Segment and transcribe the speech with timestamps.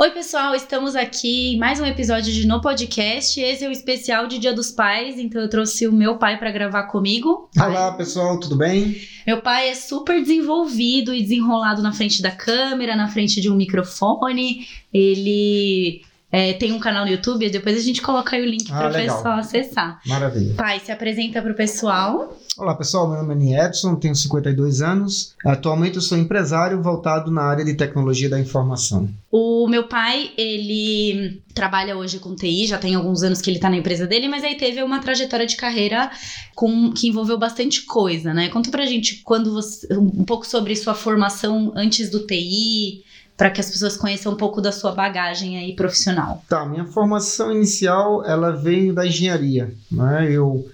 [0.00, 3.38] Oi, pessoal, estamos aqui em mais um episódio de No Podcast.
[3.38, 6.50] Esse é o especial de Dia dos Pais, então eu trouxe o meu pai para
[6.50, 7.50] gravar comigo.
[7.54, 8.96] Olá, pessoal, tudo bem?
[9.26, 13.54] Meu pai é super desenvolvido e desenrolado na frente da câmera, na frente de um
[13.54, 14.66] microfone.
[14.90, 16.00] Ele
[16.32, 18.90] é, tem um canal no YouTube, depois a gente coloca aí o link Ah, para
[18.90, 20.00] o pessoal acessar.
[20.06, 20.54] Maravilha.
[20.54, 22.36] Pai, se apresenta para o pessoal.
[22.56, 25.34] Olá, pessoal, meu nome é Edson, tenho 52 anos.
[25.44, 29.08] Atualmente eu sou empresário voltado na área de tecnologia da informação.
[29.30, 33.70] O meu pai, ele trabalha hoje com TI, já tem alguns anos que ele tá
[33.70, 36.10] na empresa dele, mas aí teve uma trajetória de carreira
[36.54, 38.48] com, que envolveu bastante coisa, né?
[38.48, 43.02] Conta pra gente quando você, um pouco sobre sua formação antes do TI,
[43.40, 46.44] para que as pessoas conheçam um pouco da sua bagagem aí profissional.
[46.46, 50.30] Tá, minha formação inicial, ela veio da engenharia, né?
[50.30, 50.68] Eu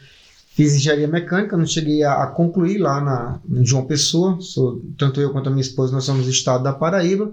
[0.53, 5.21] fiz engenharia mecânica, não cheguei a, a concluir lá na, em João Pessoa, sou, tanto
[5.21, 7.33] eu quanto a minha esposa, nós somos do estado da Paraíba,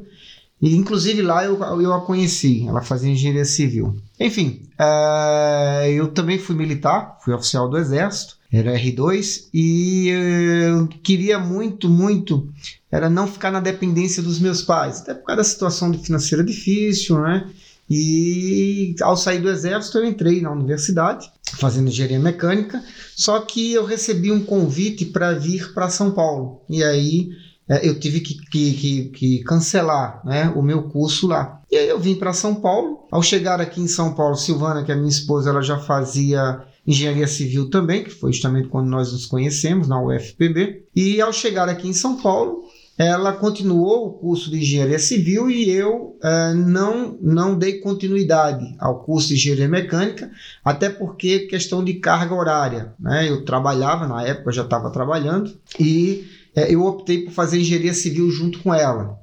[0.61, 3.97] e inclusive lá eu, eu a conheci, ela fazia engenharia civil.
[4.19, 10.87] Enfim, eh, eu também fui militar, fui oficial do exército, era R2, e eh, eu
[11.01, 12.47] queria muito, muito,
[12.91, 17.19] era não ficar na dependência dos meus pais, até por causa da situação financeira difícil,
[17.19, 17.49] né?
[17.89, 22.81] E ao sair do exército eu entrei na universidade fazendo engenharia mecânica,
[23.15, 26.61] só que eu recebi um convite para vir para São Paulo.
[26.69, 27.29] E aí
[27.67, 31.59] eh, eu tive que, que, que, que cancelar né, o meu curso lá.
[31.71, 33.07] E aí eu vim para São Paulo.
[33.11, 37.27] Ao chegar aqui em São Paulo, Silvana, que é minha esposa, ela já fazia engenharia
[37.27, 40.85] civil também, que foi justamente quando nós nos conhecemos na UFPB.
[40.95, 42.63] E ao chegar aqui em São Paulo,
[42.97, 49.03] ela continuou o curso de engenharia civil e eu eh, não, não dei continuidade ao
[49.03, 50.31] curso de engenharia mecânica,
[50.63, 52.93] até porque questão de carga horária.
[52.99, 53.29] Né?
[53.29, 57.93] Eu trabalhava, na época eu já estava trabalhando, e eh, eu optei por fazer engenharia
[57.93, 59.17] civil junto com ela.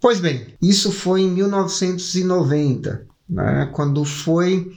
[0.00, 3.68] Pois bem, isso foi em 1990, né?
[3.72, 4.70] quando foi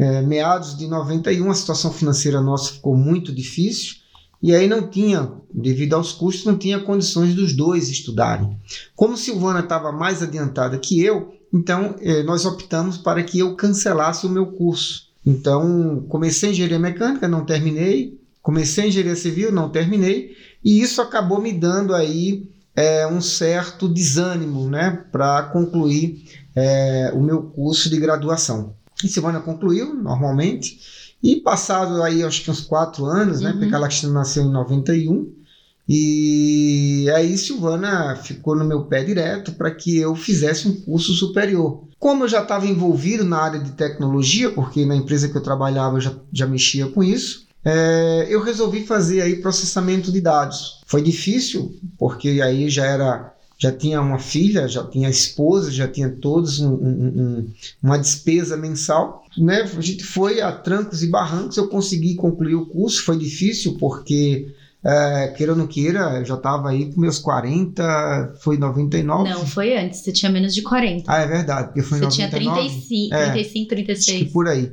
[0.00, 3.96] eh, meados de 91, a situação financeira nossa ficou muito difícil.
[4.42, 8.58] E aí não tinha, devido aos custos, não tinha condições dos dois estudarem.
[8.96, 14.24] Como Silvana estava mais adiantada que eu, então eh, nós optamos para que eu cancelasse
[14.24, 15.10] o meu curso.
[15.26, 18.18] Então comecei engenharia mecânica, não terminei.
[18.40, 20.34] Comecei engenharia civil, não terminei.
[20.64, 26.24] E isso acabou me dando aí eh, um certo desânimo, né, para concluir
[26.56, 28.79] eh, o meu curso de graduação.
[29.04, 30.78] E Silvana concluiu normalmente.
[31.22, 33.50] E passado aí, acho que uns quatro anos, né?
[33.50, 33.58] Uhum.
[33.58, 35.40] Porque a nasceu em 91.
[35.88, 41.84] E aí Silvana ficou no meu pé direto para que eu fizesse um curso superior.
[41.98, 45.96] Como eu já estava envolvido na área de tecnologia, porque na empresa que eu trabalhava
[45.96, 50.80] eu já, já mexia com isso, é, eu resolvi fazer aí processamento de dados.
[50.86, 56.08] Foi difícil, porque aí já era já tinha uma filha, já tinha esposa, já tinha
[56.08, 57.50] todos um, um, um,
[57.82, 59.22] uma despesa mensal.
[59.36, 59.60] Né?
[59.60, 64.48] A gente foi a trancos e barrancos, eu consegui concluir o curso, foi difícil porque,
[64.82, 69.28] é, queira ou não queira, eu já estava aí com meus 40, foi 99.
[69.28, 71.04] Não, foi antes, você tinha menos de 40.
[71.06, 72.68] Ah, é verdade, porque foi você em tinha 99.
[72.70, 73.30] 35, É.
[73.32, 74.32] 35, Acho que 36.
[74.32, 74.72] por aí.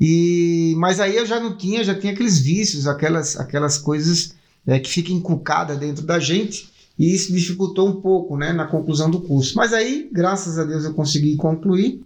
[0.00, 4.78] E, mas aí eu já não tinha, já tinha aqueles vícios, aquelas, aquelas coisas é,
[4.78, 6.69] que ficam encucadas dentro da gente.
[7.00, 9.56] E isso dificultou um pouco né, na conclusão do curso.
[9.56, 12.02] Mas aí, graças a Deus, eu consegui concluir.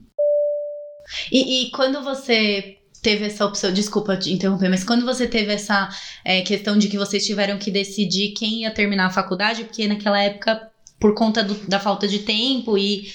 [1.33, 5.89] E, e quando você teve essa opção, desculpa te interromper, mas quando você teve essa
[6.25, 10.23] é, questão de que vocês tiveram que decidir quem ia terminar a faculdade, porque naquela
[10.23, 10.71] época,
[11.05, 13.09] por conta do- da falta de tempo e,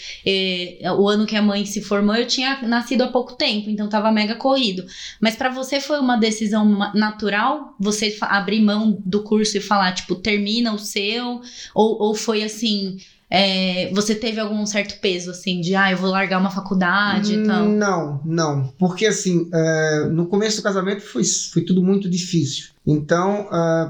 [0.96, 4.11] o ano que a mãe se formou, eu tinha nascido há pouco tempo, então tava
[4.11, 4.85] mega corrido.
[5.19, 10.14] Mas pra você foi uma decisão natural você abrir mão do curso e falar, tipo,
[10.14, 11.41] termina o seu?
[11.73, 12.97] Ou, ou foi assim.
[13.31, 17.43] é, você teve algum certo peso, assim, de ah, eu vou largar uma faculdade e
[17.43, 17.66] tal?
[17.69, 18.73] Não, não.
[18.78, 22.69] Porque assim, é, no começo do casamento foi, foi tudo muito difícil.
[22.91, 23.47] Então,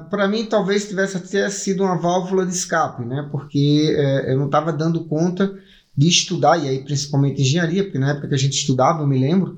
[0.10, 3.30] para mim, talvez tivesse até sido uma válvula de escape, né?
[3.32, 5.58] Porque é, eu não estava dando conta
[5.96, 9.18] de estudar, e aí principalmente engenharia, porque na época que a gente estudava, eu me
[9.18, 9.58] lembro,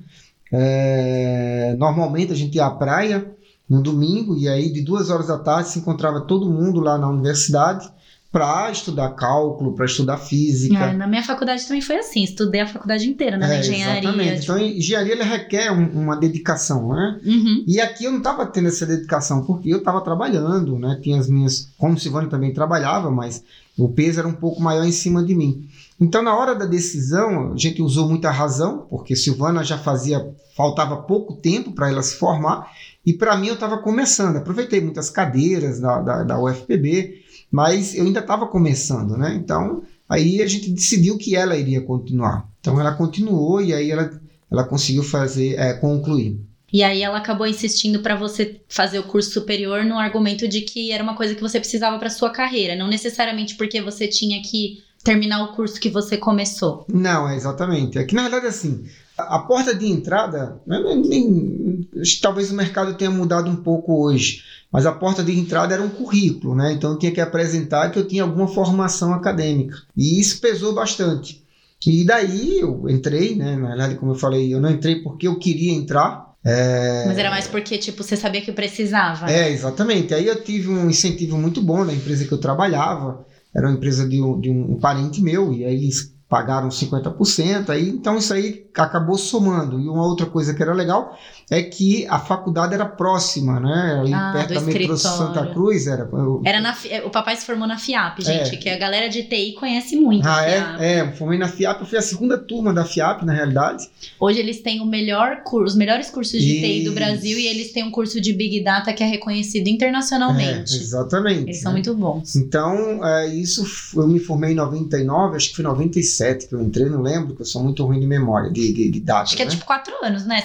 [0.52, 3.32] é, normalmente a gente ia à praia
[3.68, 7.10] no domingo, e aí de duas horas da tarde se encontrava todo mundo lá na
[7.10, 7.92] universidade,
[8.32, 10.78] para estudar cálculo, para estudar física.
[10.78, 13.46] É, na minha faculdade também foi assim, estudei a faculdade inteira, né?
[13.46, 14.00] É, na engenharia.
[14.00, 14.40] Exatamente.
[14.42, 17.20] tipo- Então, engenharia requer um- uma dedicação, né?
[17.26, 17.64] Uhum.
[17.68, 20.98] E aqui eu não estava tendo essa dedicação, porque eu estava trabalhando, né?
[21.02, 21.68] Tinha as minhas.
[21.78, 23.44] Como Silvana também trabalhava, mas
[23.78, 25.68] o peso era um pouco maior em cima de mim.
[26.00, 30.26] Então, na hora da decisão, a gente usou muita razão, porque Silvana já fazia.
[30.56, 32.70] faltava pouco tempo para ela se formar,
[33.06, 34.36] e para mim eu estava começando.
[34.36, 37.21] Aproveitei muitas cadeiras da, da, da UFPB,
[37.52, 39.36] mas eu ainda estava começando, né?
[39.36, 42.50] Então, aí a gente decidiu que ela iria continuar.
[42.60, 44.10] Então, ela continuou e aí ela,
[44.50, 46.40] ela conseguiu fazer, é, concluir.
[46.74, 50.92] E aí ela acabou insistindo pra você fazer o curso superior no argumento de que
[50.92, 54.82] era uma coisa que você precisava pra sua carreira, não necessariamente porque você tinha que
[55.04, 56.86] terminar o curso que você começou.
[56.88, 57.98] Não, é exatamente.
[57.98, 58.86] É que na verdade assim,
[59.24, 61.88] a, porta de entrada, né, nem-
[62.22, 65.90] talvez o mercado tenha mudado um pouco hoje, mas a porta de entrada era um
[65.90, 66.72] currículo, né?
[66.74, 69.78] Então eu tinha que apresentar que eu tinha alguma formação acadêmica.
[69.98, 71.44] E isso pesou bastante.
[71.86, 73.56] E daí eu entrei, né?
[73.58, 76.32] Na verdade, como eu falei, eu não entrei porque eu queria entrar.
[76.44, 79.32] É, Mas era mais porque, tipo, você sabia que precisava.
[79.32, 80.14] é, exatamente.
[80.14, 83.26] Aí eu tive um incentivo muito bom da empresa que eu trabalhava.
[83.54, 87.90] Era uma empresa de um, de um parente meu, e aí eles pagaram 50%, aí,
[87.90, 89.78] então isso aí acabou somando.
[89.82, 91.20] E uma outra coisa que era legal
[91.50, 93.98] é que a faculdade era próxima, né?
[94.00, 96.08] Ali ah, perto da metrô Santa Cruz era.
[96.10, 96.42] Eu...
[96.46, 96.74] Era na,
[97.04, 98.24] o papai se formou na FIAP, é.
[98.24, 98.58] gente, é.
[98.58, 100.26] que a galera de TI conhece muito.
[100.26, 100.78] Ah, é?
[100.80, 103.90] É, eu formei na FIAP, eu fui a segunda turma da FIAP, na realidade.
[104.18, 106.62] Hoje eles têm o melhor curso, os melhores cursos de.
[106.62, 110.76] TI do Brasil e eles têm um curso de Big Data que é reconhecido internacionalmente.
[110.76, 111.42] É, exatamente.
[111.42, 111.64] Eles né?
[111.64, 112.38] são muito bons.
[112.38, 113.66] Então, é, isso
[113.98, 117.36] eu me formei em 99, acho que foi 97 2007 que eu entrei, não lembro,
[117.36, 119.24] que eu sou muito ruim de memória, de, de, de data.
[119.24, 119.52] Acho que é né?
[119.52, 120.44] tipo quatro anos, né?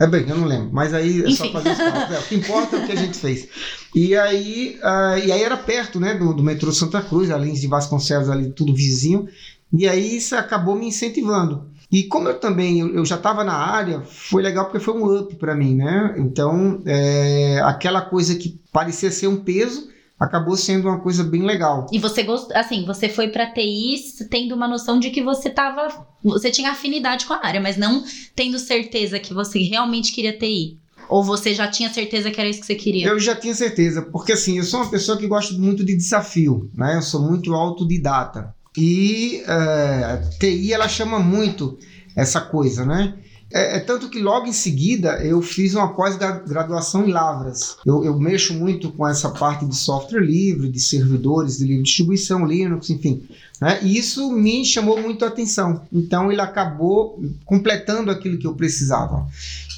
[0.00, 1.34] É bem, eu não lembro, mas aí é Enfim.
[1.34, 2.10] só fazer os cálculos.
[2.12, 3.48] É, o que importa é o que a gente fez.
[3.94, 7.66] E aí, uh, e aí era perto, né, do, do metrô Santa Cruz, além de
[7.66, 9.26] Vasconcelos, ali tudo vizinho.
[9.72, 11.68] E aí isso acabou me incentivando.
[11.90, 15.34] E como eu também eu já estava na área, foi legal porque foi um up
[15.36, 16.14] para mim, né?
[16.18, 19.88] Então, é, aquela coisa que parecia ser um peso,
[20.18, 21.86] acabou sendo uma coisa bem legal.
[21.92, 23.96] E você gostou, assim, você foi pra TI
[24.28, 28.02] tendo uma noção de que você tava, você tinha afinidade com a área, mas não
[28.34, 30.78] tendo certeza que você realmente queria TI.
[31.08, 33.06] Ou você já tinha certeza que era isso que você queria?
[33.06, 36.70] Eu já tinha certeza, porque assim, eu sou uma pessoa que gosta muito de desafio,
[36.74, 36.96] né?
[36.96, 38.54] Eu sou muito autodidata.
[38.76, 41.78] E eh, a TI, ela chama muito
[42.14, 43.14] essa coisa, né?
[43.52, 47.76] É, é tanto que logo em seguida eu fiz uma pós-graduação em Lavras.
[47.84, 52.44] Eu, eu mexo muito com essa parte de software livre, de servidores de livre distribuição,
[52.44, 53.26] Linux, enfim.
[53.60, 53.80] Né?
[53.82, 55.82] E isso me chamou muito a atenção.
[55.92, 59.26] Então ele acabou completando aquilo que eu precisava.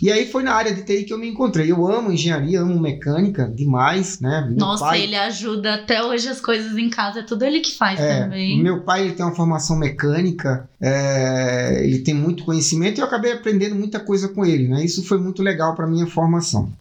[0.02, 1.70] E aí foi na área de TI que eu me encontrei.
[1.70, 4.47] Eu amo engenharia, amo mecânica demais, né?
[4.49, 7.75] Meu Nossa, pai, ele ajuda até hoje as coisas em casa, é tudo ele que
[7.75, 8.62] faz é, também.
[8.62, 13.32] Meu pai ele tem uma formação mecânica, é, ele tem muito conhecimento e eu acabei
[13.32, 14.85] aprendendo muita coisa com ele, né?
[14.85, 16.73] Isso foi muito legal para minha formação.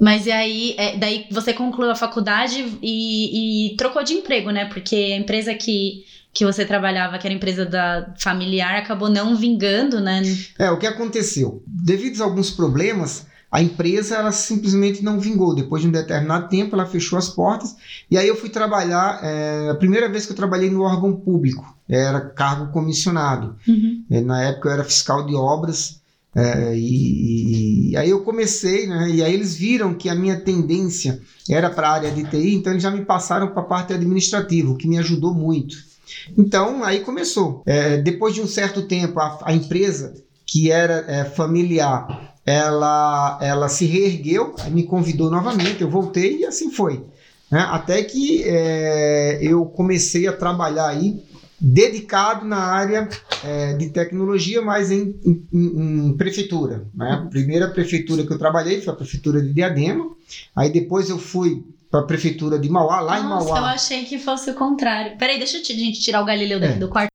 [0.00, 4.64] Mas e aí, é, daí você concluiu a faculdade e, e trocou de emprego, né?
[4.64, 10.00] Porque a empresa que, que você trabalhava, que era empresa da familiar, acabou não vingando,
[10.00, 10.22] né?
[10.58, 11.62] É, o que aconteceu?
[11.66, 15.54] Devido a alguns problemas, a empresa ela simplesmente não vingou.
[15.54, 17.74] Depois de um determinado tempo, ela fechou as portas.
[18.08, 21.76] E aí eu fui trabalhar, é, a primeira vez que eu trabalhei no órgão público,
[21.88, 23.56] era cargo comissionado.
[24.08, 25.98] É, Na época eu era fiscal de obras.
[26.32, 29.10] é, e, e aí eu comecei, né?
[29.10, 31.20] E aí eles viram que a minha tendência
[31.50, 34.70] era para a área de TI, então eles já me passaram para a parte administrativa,
[34.70, 35.89] o que me ajudou muito.
[36.36, 37.62] Então aí começou.
[37.66, 40.14] É, depois de um certo tempo, a, a empresa
[40.46, 46.70] que era é, familiar, ela, ela se reergueu, me convidou novamente, eu voltei e assim
[46.72, 47.04] foi.
[47.50, 47.60] né?
[47.70, 51.22] Até que é, eu comecei a trabalhar aí
[51.60, 53.06] dedicado na área
[53.44, 55.46] é, de tecnologia, mas em- em-
[56.08, 56.86] em prefeitura.
[56.94, 57.10] Né?
[57.12, 60.10] A primeira prefeitura que eu trabalhei foi a prefeitura de Diadema,
[60.56, 63.72] aí depois eu fui para a prefeitura de Mauá, lá em Nossa, eu Mauá.
[63.72, 65.16] achei que fosse o contrário.
[65.18, 66.78] Peraí, deixa eu te- gente tirar o Galileu daqui É.
[66.78, 67.10] do quarto.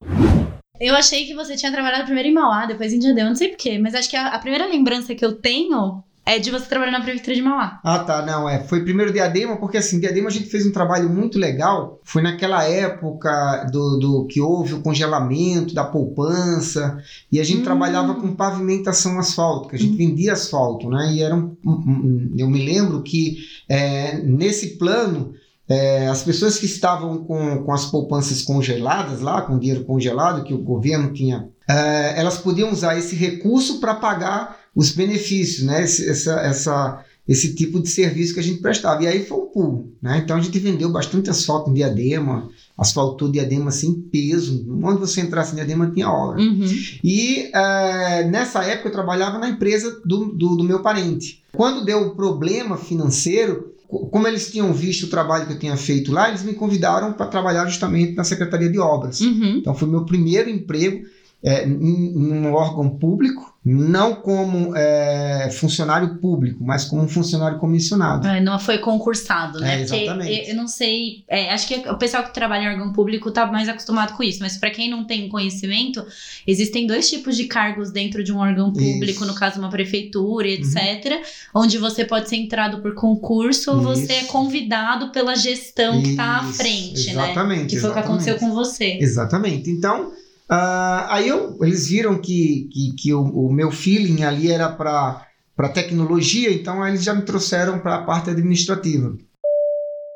[0.79, 3.79] Eu achei que você tinha trabalhado primeiro em Mauá, depois em Diadema, não sei porquê,
[3.79, 7.01] mas acho que a, a primeira lembrança que eu tenho é de você trabalhar na
[7.01, 7.79] prefeitura de Mauá.
[7.83, 8.63] Ah, tá, não, é.
[8.63, 11.99] Foi primeiro Diadema, porque assim, Diadema a gente fez um trabalho muito legal.
[12.03, 16.97] Foi naquela época do, do que houve o congelamento da poupança,
[17.31, 17.63] e a gente Hum.
[17.63, 19.97] trabalhava com pavimentação asfáltica, a gente Hum.
[19.97, 21.11] vendia asfalto, né?
[21.13, 23.37] E era um, um- um- eu me lembro que
[23.69, 25.33] é, nesse plano.
[25.67, 30.53] é, as pessoas que estavam com, com as poupanças congeladas lá, com dinheiro congelado que
[30.53, 35.83] o governo tinha, é, elas podiam usar esse recurso para pagar os benefícios, né?
[35.83, 39.03] Esse- essa, essa, esse tipo de serviço que a gente prestava.
[39.03, 40.21] E aí foi um pulo, né?
[40.23, 44.65] Então a gente vendeu bastante asfalto em Diadema, asfaltou Diadema sem peso.
[44.83, 46.41] Onde você entrasse em Diadema tinha obra.
[46.41, 46.65] Uhum.
[47.03, 51.41] E é, nessa época eu trabalhava na empresa do, do, do meu parente.
[51.53, 55.77] Quando deu o problema financeiro, co- como eles tinham visto o trabalho que eu tinha
[55.77, 59.21] feito lá, eles me convidaram para trabalhar justamente na Secretaria de Obras.
[59.21, 59.55] Uhum.
[59.57, 61.05] Então foi meu primeiro emprego
[61.47, 67.59] é, em, em um órgão público, não como é, funcionário público, mas como um funcionário
[67.59, 68.27] comissionado.
[68.27, 69.79] É, não foi concursado, né?
[69.79, 70.31] É, exatamente.
[70.39, 71.23] eu- eu não sei.
[71.27, 74.39] é, acho que o pessoal que trabalha em órgão público tá mais acostumado com isso,
[74.41, 76.03] mas para quem não tem conhecimento,
[76.47, 79.21] existem dois tipos de cargos dentro de um órgão público, Isso.
[79.21, 79.27] Uhum.
[79.27, 81.21] no caso, uma prefeitura, etc.,
[81.53, 84.27] onde você pode ser entrado por concurso ou você é Isso.
[84.31, 87.23] convidado pela gestão que tá à Isso, frente, né?
[87.23, 87.75] Exatamente.
[87.75, 88.55] Que foi o que aconteceu exatamente.
[88.55, 88.97] com você.
[88.99, 89.69] Exatamente.
[89.69, 90.11] Então,
[90.49, 95.69] ah, aí eu, eles viram que, que, que o, o meu feeling ali era para
[95.73, 99.17] tecnologia, então eles já me trouxeram para a parte administrativa.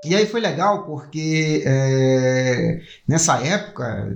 [0.06, 4.15] E aí foi legal porque é, nessa época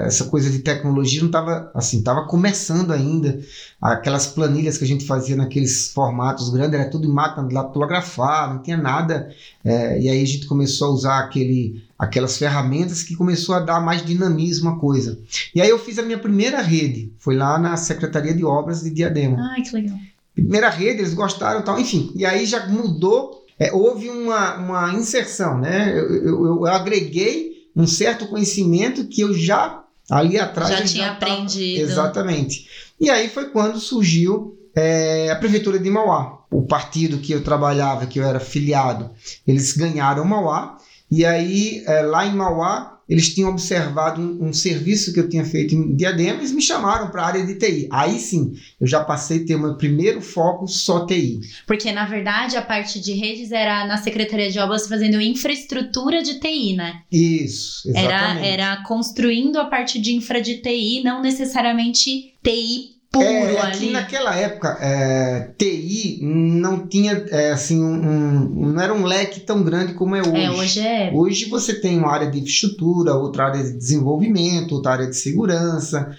[0.00, 3.38] essa coisa de tecnologia não estava assim, estava começando ainda.
[3.78, 8.54] Aquelas planilhas que a gente fazia naqueles formatos grandes era tudo em máquina de datilografar,
[8.54, 9.30] não tinha nada.
[9.62, 13.80] É, e aí a gente começou a usar aquele aquelas ferramentas que começou a dar
[13.80, 15.18] mais dinamismo à coisa.
[15.54, 18.90] E aí eu fiz a minha primeira rede, foi lá na Secretaria de Obras de
[18.90, 19.36] Diadema.
[19.52, 19.98] Ai, que legal.
[20.32, 22.12] Primeira rede, eles gostaram e tal, enfim.
[22.14, 25.92] E aí já mudou, é, houve uma, uma inserção, né?
[25.98, 30.70] Eu, eu, eu agreguei um certo conhecimento que eu já, ali atrás...
[30.70, 31.80] Já tinha tava- aprendido.
[31.82, 32.68] Exatamente.
[33.00, 36.38] E aí foi quando surgiu é, a Prefeitura de Mauá.
[36.50, 39.10] O partido que eu trabalhava, que eu era filiado,
[39.46, 40.78] eles ganharam Mauá.
[41.10, 45.44] E aí, é, lá em Mauá, eles tinham observado um, um serviço que eu tinha
[45.44, 47.88] feito em Diadema, eles me chamaram para a área de TI.
[47.90, 51.40] Aí sim, eu já passei a ter o meu primeiro foco só TI.
[51.66, 56.38] Porque, na verdade, a parte de redes era na Secretaria de Obras fazendo infraestrutura de
[56.38, 57.02] TI, né?
[57.10, 58.46] Isso, Era, exatamente.
[58.46, 63.90] era construindo a parte de infra de TI, não necessariamente TI puro É, é ali.
[63.90, 69.62] naquela época, é, TI não tinha, é, assim, um, um- não era um leque tão
[69.62, 70.36] grande como é hoje.
[70.44, 71.10] É, hoje é.
[71.14, 76.10] Hoje você tem uma área de infraestrutura, outra área de desenvolvimento, outra área de segurança.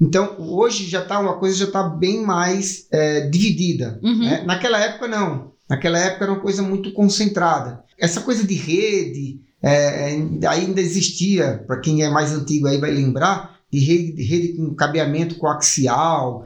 [0.00, 3.98] Então, hoje já tá uma coisa já está bem mais é, dividida.
[4.02, 4.18] Uhum.
[4.24, 4.42] né?
[4.46, 5.52] Naquela época, não.
[5.68, 7.80] Naquela época era uma coisa muito concentrada.
[7.98, 13.55] Essa coisa de rede é, ainda existia, para quem é mais antigo aí vai lembrar,
[13.78, 16.44] de rede, de rede com cabeamento coaxial.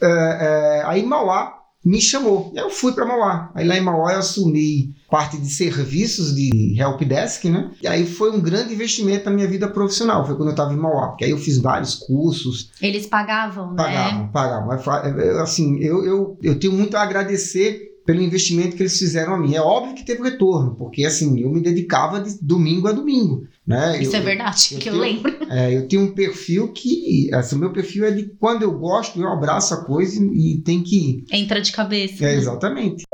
[0.00, 2.52] É, é, aí Mauá me chamou.
[2.54, 3.50] Eu fui para Mauá.
[3.54, 7.70] Aí lá em Mauá eu assumi parte de serviços de helpdesk, né?
[7.82, 10.24] E aí foi um grande investimento na minha vida profissional.
[10.26, 13.76] Foi quando eu estava em Mauá, porque aí eu fiz vários cursos, Eles pagavam, né?
[13.76, 14.78] pagavam, pagavam.
[14.78, 19.34] Fa- eu, Assim, eu, eu, eu tenho muito a agradecer pelo investimento que eles fizeram
[19.34, 19.54] a mim.
[19.54, 24.00] É óbvio que teve retorno, porque assim, eu me dedicava de domingo a domingo, né?
[24.02, 25.32] Isso Eu- é verdade, eu que eu lembro.
[25.50, 29.20] é, eu tenho um perfil que, assim, o meu perfil é de quando eu gosto,
[29.20, 31.24] eu abraço a coisa e, e tem que ir.
[31.30, 32.24] Entra de cabeça.
[32.24, 32.34] É, né?
[32.36, 33.04] exatamente.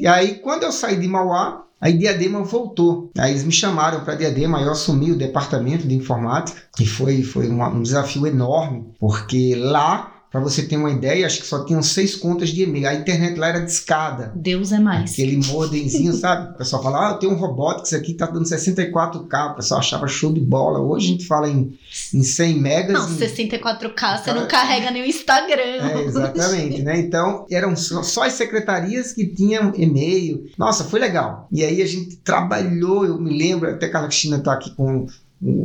[0.00, 3.10] E aí, quando eu saí de Mauá, aí Diadema voltou.
[3.18, 7.48] Aí eles me chamaram para Diadema, eu assumi o departamento de informática e foi, foi
[7.48, 11.82] uma- um desafio enorme, porque lá, para você ter uma ideia, acho que só tinham
[11.82, 12.86] seis contas de e-mail.
[12.88, 14.32] A internet lá era discada.
[14.36, 15.12] Deus é mais.
[15.12, 16.50] Aquele modemzinho, sabe?
[16.52, 19.52] O pessoal fala, ah, eu tenho um Robotics aqui, tá dando 64K.
[19.52, 20.78] O pessoal achava show de bola.
[20.78, 21.78] Hoje a gente fala em,
[22.12, 22.92] em 100 megas.
[22.92, 25.62] Não, em- 64K, você não Cara, carrega nem o Instagram.
[25.62, 26.98] é, exatamente, né?
[27.00, 30.50] Então, eram só, só as secretarias que tinham e-mail.
[30.58, 31.48] Nossa, foi legal.
[31.50, 35.06] E aí a gente trabalhou, eu me lembro, até que a Cristina tá aqui com.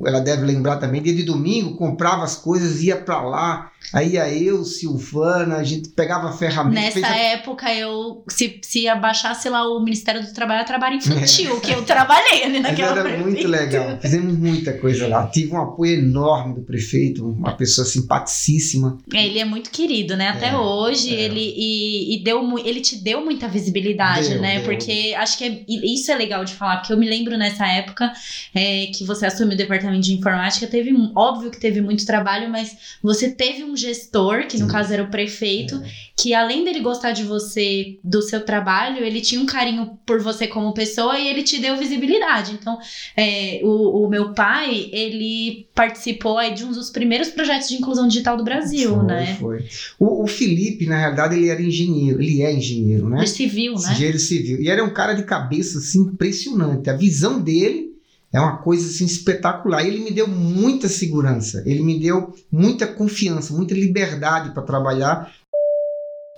[0.06, 3.71] Ela deve lembrar também, dia de domingo, comprava as coisas, ia pra lá.
[3.94, 7.00] Aí ia eu, Silvana, a gente pegava a ferramenta.
[7.00, 11.60] Nessa a- época, eu se, se abaixasse lá o Ministério do Trabalho, era trabalho infantil,
[11.60, 13.98] que eu trabalhei ali Mas naquela era muito legal.
[14.00, 15.28] Fizemos muita coisa lá.
[15.28, 18.98] Tive um apoio enorme do prefeito, uma pessoa simpaticíssima.
[19.14, 20.30] É, Ele é muito querido, né?
[20.30, 21.22] Até É, hoje, é.
[21.22, 24.56] ele e, e deu ele te deu muita visibilidade, Deu, né?
[24.60, 24.64] deu.
[24.66, 28.12] Porque acho que é- isso é legal de falar, porque eu me lembro nessa época
[28.54, 32.76] é, que você assumiu o departamento de informática, teve óbvio que teve muito trabalho, mas
[33.02, 35.90] você teve um gestor, que no caso era o prefeito, É.
[36.18, 40.48] que além dele gostar de você, do seu trabalho, ele tinha um carinho por você
[40.48, 42.54] como pessoa e ele te deu visibilidade.
[42.60, 42.78] Então,
[43.18, 48.08] é, o, o meu pai, ele participou aí de um dos primeiros projetos de inclusão
[48.08, 49.36] digital do Brasil, Foi, né?
[49.40, 49.66] Foi.
[50.00, 52.22] O, o Felipe, na realidade, ele era engenheiro.
[52.22, 53.26] Ele é engenheiro, né?
[53.26, 53.92] Civil, né?
[53.94, 54.62] Engenheiro civil.
[54.62, 56.90] E era um cara de cabeça assim, impressionante.
[56.90, 57.91] A visão dele
[58.34, 59.86] é uma coisa assim, espetacular.
[59.86, 65.34] Ele me deu muita segurança, ele me deu muita confiança, muita liberdade para trabalhar.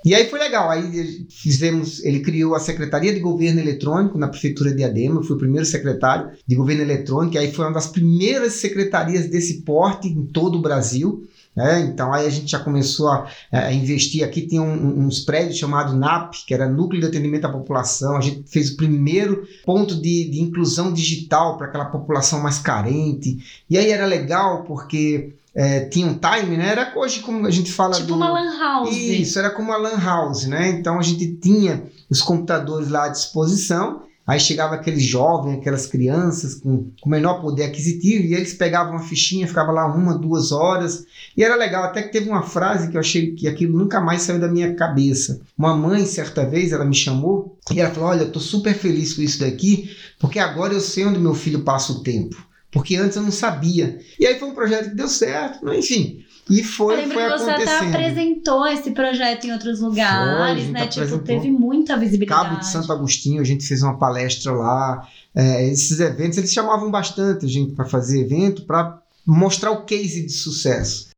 [0.05, 4.71] E aí foi legal, aí fizemos, ele criou a Secretaria de Governo Eletrônico na Prefeitura
[4.71, 7.88] de Diadema, eu fui o primeiro secretário de Governo Eletrônico, e aí foi uma das
[7.88, 11.23] primeiras secretarias desse porte em todo o Brasil.
[11.55, 15.57] É, então aí a gente já começou a, a investir aqui, tem um, uns prédios
[15.57, 19.95] chamados NAP, que era Núcleo de Atendimento à População, a gente fez o primeiro ponto
[19.95, 23.38] de, de inclusão digital para aquela população mais carente,
[23.69, 26.69] e aí era legal porque é, tinha um time, né?
[26.69, 28.15] Era hoje como a gente fala Tipo do...
[28.15, 28.95] uma lan house.
[28.95, 30.69] Isso, era como uma lan house, né?
[30.69, 36.55] Então a gente tinha os computadores lá à disposição, aí chegava aqueles jovens, aquelas crianças
[36.55, 41.05] com, com menor poder aquisitivo, e eles pegavam uma fichinha, ficava lá uma, duas horas,
[41.35, 44.21] e era legal, até que teve uma frase que eu achei que aquilo nunca mais
[44.21, 45.41] saiu da minha cabeça.
[45.57, 49.13] Uma mãe, certa vez, ela me chamou, e ela falou, olha, eu tô super feliz
[49.13, 49.89] com isso daqui,
[50.19, 53.99] porque agora eu sei onde meu filho passa o tempo porque antes eu não sabia.
[54.19, 56.22] E aí foi um projeto que deu certo, mas enfim.
[56.50, 60.73] E foi, eu lembro foi que você até apresentou esse projeto em outros lugares, gente
[60.73, 60.88] né?
[60.88, 62.43] Tipo, teve muita visibilidade.
[62.43, 65.07] Cabo de Santo Agostinho, a gente fez uma palestra lá.
[65.33, 70.25] É, esses eventos, eles chamavam bastante a gente para fazer evento, para mostrar o case
[70.25, 71.09] de sucesso.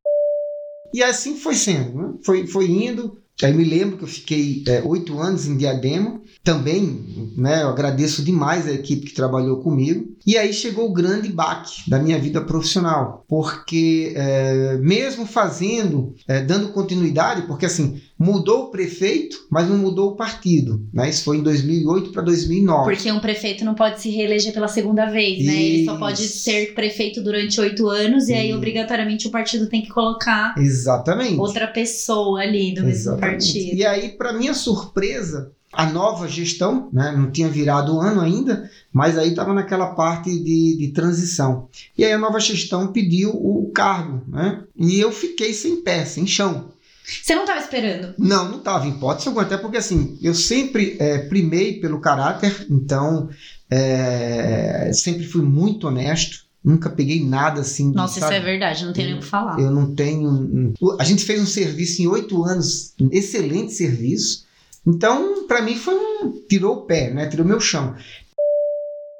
[0.94, 2.14] E assim foi sendo, né?
[2.22, 3.18] foi, foi indo.
[3.42, 6.20] Aí me lembro que eu fiquei é, oito anos em Diadema.
[6.42, 10.16] Também, né, eu agradeço demais a equipe que trabalhou comigo.
[10.26, 16.40] E aí chegou o grande baque da minha vida profissional, porque é, mesmo fazendo, é,
[16.40, 20.86] dando continuidade, porque assim, mudou o prefeito, mas não mudou o partido.
[20.92, 21.10] Né?
[21.10, 22.84] Isso foi em 2008 para 2009.
[22.84, 25.54] Porque um prefeito não pode se reeleger pela segunda vez, né?
[25.54, 26.38] Ele só pode Isso.
[26.38, 28.56] ser prefeito durante oito anos e aí, Isso.
[28.56, 31.38] obrigatoriamente, o partido tem que colocar Exatamente.
[31.38, 33.46] outra pessoa ali do mesmo Exatamente.
[33.46, 33.76] partido.
[33.76, 38.70] E aí, para minha surpresa, a nova gestão, né, não tinha virado o ano ainda,
[38.90, 41.68] mas aí estava naquela parte de, de transição.
[41.98, 44.62] E aí a nova gestão pediu o cargo, né?
[44.74, 46.70] E eu fiquei sem pé, sem chão.
[47.06, 48.14] Você não estava esperando?
[48.18, 52.66] Não, não estava em hipótese alguma, até porque assim, eu sempre é, primei pelo caráter,
[52.68, 53.28] então
[53.70, 57.92] é, sempre fui muito honesto, nunca peguei nada assim.
[57.92, 58.36] Nossa, isso sabe?
[58.36, 59.60] é verdade, não tem nem o que falar.
[59.60, 60.74] Eu não tenho.
[60.98, 64.44] A gente fez um serviço em oito anos, um excelente serviço.
[64.84, 66.32] Então, para mim, foi um.
[66.48, 67.26] Tirou o pé, né?
[67.26, 67.94] Tirou meu chão.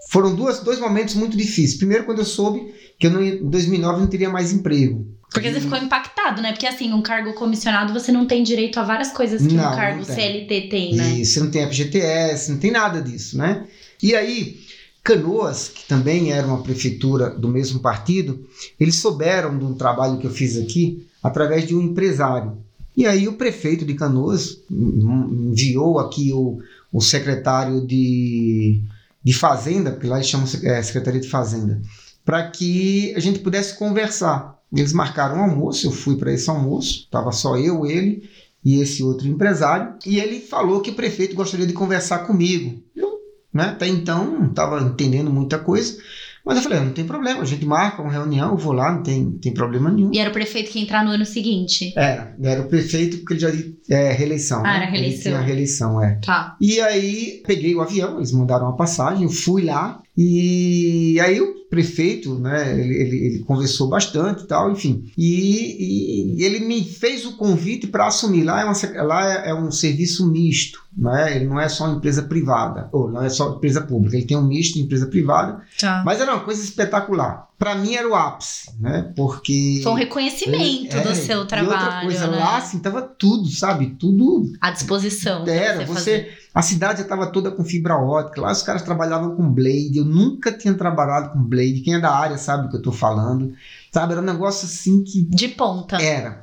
[0.08, 1.76] Foram duas, dois momentos muito difíceis.
[1.76, 5.06] Primeiro, quando eu soube que eu não em 2009 eu não teria mais emprego.
[5.30, 6.52] Porque você ficou impactado, né?
[6.52, 9.76] Porque assim, um cargo comissionado você não tem direito a várias coisas que Não, um
[9.76, 10.04] cargo.
[10.04, 11.18] CLT tem, né?
[11.18, 13.66] E você não tem FGTS, não tem nada disso, né?
[14.02, 14.60] E aí,
[15.02, 18.46] Canoas, que também era uma prefeitura do mesmo partido,
[18.78, 22.58] eles souberam de um trabalho que eu fiz aqui através de um empresário.
[22.96, 26.60] E aí o prefeito de Canoas enviou aqui o,
[26.92, 28.80] o secretário de,
[29.22, 31.82] de Fazenda, porque lá eles chamam é, Secretaria de Fazenda,
[32.24, 34.55] para que a gente pudesse conversar.
[34.72, 38.28] Eles marcaram um almoço, eu fui para esse almoço, estava só eu, ele
[38.64, 42.82] e esse outro empresário, e ele falou que o prefeito gostaria de conversar comigo.
[42.96, 43.10] Eu,
[43.54, 45.96] né, até então, não estava entendendo muita coisa,
[46.44, 48.92] mas eu falei, "Ah, não tem problema, a gente marca uma reunião, eu vou lá,
[48.92, 50.10] não tem, tem problema nenhum.
[50.12, 51.92] E era o prefeito que ia entrar no ano seguinte.
[51.96, 54.60] Era, era o prefeito porque ele já é reeleição.
[54.60, 54.76] Ah, né?
[54.76, 55.30] era reeleição.
[55.30, 56.20] Ele tinha reeleição, é.
[56.24, 56.56] Tá.
[56.60, 61.54] E aí peguei o avião, eles mandaram uma passagem, eu fui lá e aí o
[61.68, 65.10] prefeito, né, ele, ele, ele conversou bastante e tal, enfim.
[65.18, 68.44] E, e ele me fez o convite para assumir.
[68.44, 71.34] Lá, é, uma, lá é, é um serviço misto, né?
[71.36, 74.36] ele não é só uma empresa privada, ou não é só empresa pública, ele tem
[74.36, 76.02] um misto de empresa privada, Tá.
[76.06, 77.46] mas era uma coisa espetacular.
[77.58, 79.12] Para mim era o ápice, né?
[79.16, 79.80] Porque...
[79.82, 82.36] Foi um reconhecimento É, do seu E outra trabalho, coisa, né?
[82.36, 83.96] lá assim, tava tudo, sabe?
[83.98, 85.44] Tudo À disposição.
[85.46, 85.84] era.
[85.86, 86.28] você Você.
[86.58, 88.40] A cidade já estava toda com fibra ótica.
[88.40, 89.98] Lá os caras trabalhavam com Blade.
[89.98, 91.82] Eu nunca tinha trabalhado com Blade.
[91.82, 93.52] Quem é da área sabe o que eu tô falando.
[93.92, 94.12] Sabe?
[94.14, 95.96] Era um negócio assim que De ponta.
[96.00, 96.40] era.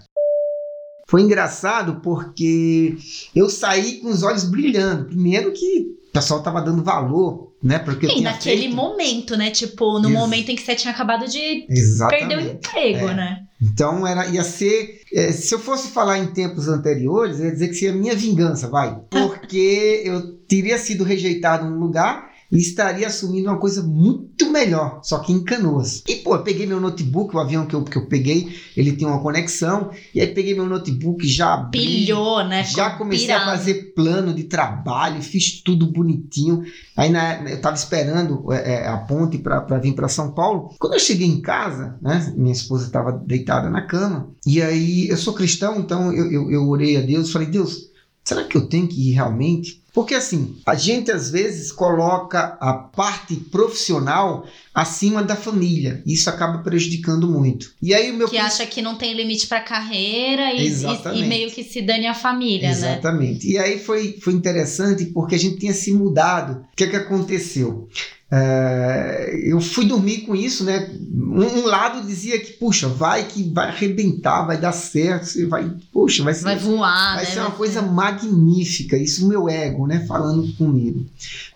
[1.07, 2.95] Foi engraçado porque
[3.35, 5.05] eu saí com os olhos brilhando.
[5.05, 7.79] Primeiro que o pessoal tava dando valor, né?
[7.79, 8.75] Porque E naquele feito.
[8.75, 9.49] momento, né?
[9.49, 12.27] Tipo, no Ex- momento em que você tinha acabado de Exatamente.
[12.27, 13.13] perder o emprego, É.
[13.15, 13.43] né?
[13.63, 15.01] Então era, ia ser.
[15.13, 18.67] eh, se eu fosse falar em tempos anteriores, eu ia dizer que seria minha vingança,
[18.67, 18.99] vai.
[19.09, 25.17] Porque eu teria sido rejeitado num lugar e estaria assumindo uma coisa muito melhor, só
[25.17, 26.03] que em canoas.
[26.07, 29.07] E, pô, eu peguei meu notebook, o avião que eu, que eu peguei, ele tem
[29.07, 32.63] uma conexão, e aí peguei meu notebook, já abri, Pilhou, né?
[32.63, 33.49] já Ficou comecei pirado.
[33.49, 36.63] a fazer plano de trabalho, fiz tudo bonitinho.
[36.95, 40.75] Aí na, eu estava esperando é, é, a ponte para vir para São Paulo.
[40.79, 44.29] Quando eu cheguei em casa, né, minha esposa estava deitada na cama.
[44.45, 47.89] E aí eu sou cristão, então eu, eu, eu orei a Deus, falei: Deus,
[48.23, 49.82] será que eu tenho que ir realmente?
[49.93, 56.01] Porque assim, a gente às vezes coloca a parte profissional acima da família.
[56.03, 57.73] Isso acaba prejudicando muito.
[57.79, 61.25] E aí o meu que acha que não tem limite para carreira e, e, e,
[61.27, 62.83] meio que se dane a família, Exatamente.
[62.83, 62.91] né?
[62.93, 63.51] Exatamente.
[63.51, 66.65] E aí foi, foi interessante porque a gente tinha se mudado.
[66.73, 67.87] O que é que aconteceu?
[68.35, 70.89] É, eu fui dormir com isso, né?
[71.13, 75.71] Um, um, lado dizia que, puxa, vai que vai arrebentar, vai dar certo, você vai,
[75.91, 77.29] puxa, vai ser, vai voar, vai né?
[77.29, 78.97] ser uma coisa magnífica.
[78.97, 80.05] Isso meu ego, né?
[80.07, 81.05] Falando comigo.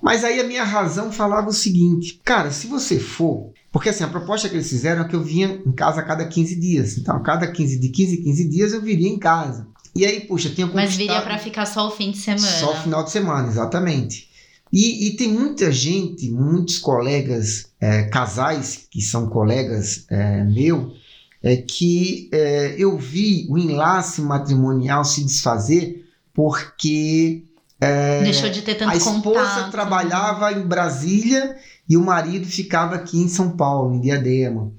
[0.02, 4.08] Mas aí a minha razão falava o seguinte, cara, se você for, porque assim, a
[4.08, 6.98] proposta que eles fizeram é que eu vinha em casa a cada 15 dias.
[6.98, 9.68] Então, a cada 15 de 15 15 dias eu viria em casa.
[9.96, 12.48] E aí, puxa, tinha Mas viria para ficar só o fim de semana.
[12.48, 14.28] Só o final de semana, exatamente.
[14.72, 20.92] E, e, tem muita gente, muitos colegas, é, casais que são colegas é, meu,
[21.42, 27.44] é, que é, eu vi o enlace matrimonial se desfazer porque
[27.80, 29.72] é, deixou de ter tanto a esposa contato.
[29.72, 31.56] Trabalhava em Brasília
[31.88, 34.72] e o marido ficava aqui em São Paulo, em Diadema.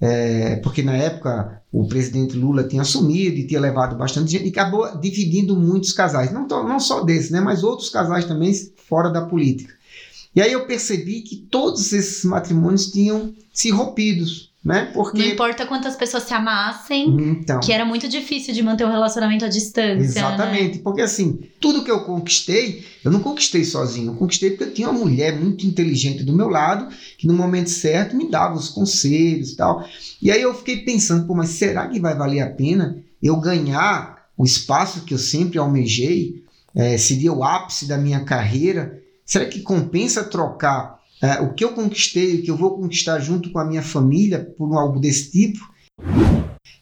[0.00, 4.50] É, porque na época o presidente Lula tinha assumido e tinha levado bastante gente e
[4.50, 8.52] acabou dividindo muitos casais, não, não só desse, né, mas outros casais também
[8.88, 9.72] fora da política.
[10.34, 14.90] E aí eu percebi que todos esses matrimônios tinham se rompidos, né?
[14.94, 18.88] Porque não importa quantas pessoas se amassem, então, que era muito difícil de manter o
[18.88, 19.96] um relacionamento à distância.
[19.96, 20.04] Né?
[20.04, 20.80] Exatamente, né?
[20.82, 24.88] porque assim, tudo que eu conquistei, eu não conquistei sozinho, eu conquistei porque eu tinha
[24.88, 29.52] uma mulher muito inteligente do meu lado, que no momento certo me dava os conselhos
[29.52, 29.86] e tal.
[30.22, 34.24] E aí eu fiquei pensando, pô, mas será que vai valer a pena eu ganhar
[34.36, 36.44] o espaço que eu sempre almejei?
[36.74, 39.00] é, seria o ápice da minha carreira?
[39.24, 43.50] Será que compensa trocar é, o que eu conquistei, o que eu vou conquistar junto
[43.50, 45.58] com a minha família por algo desse tipo?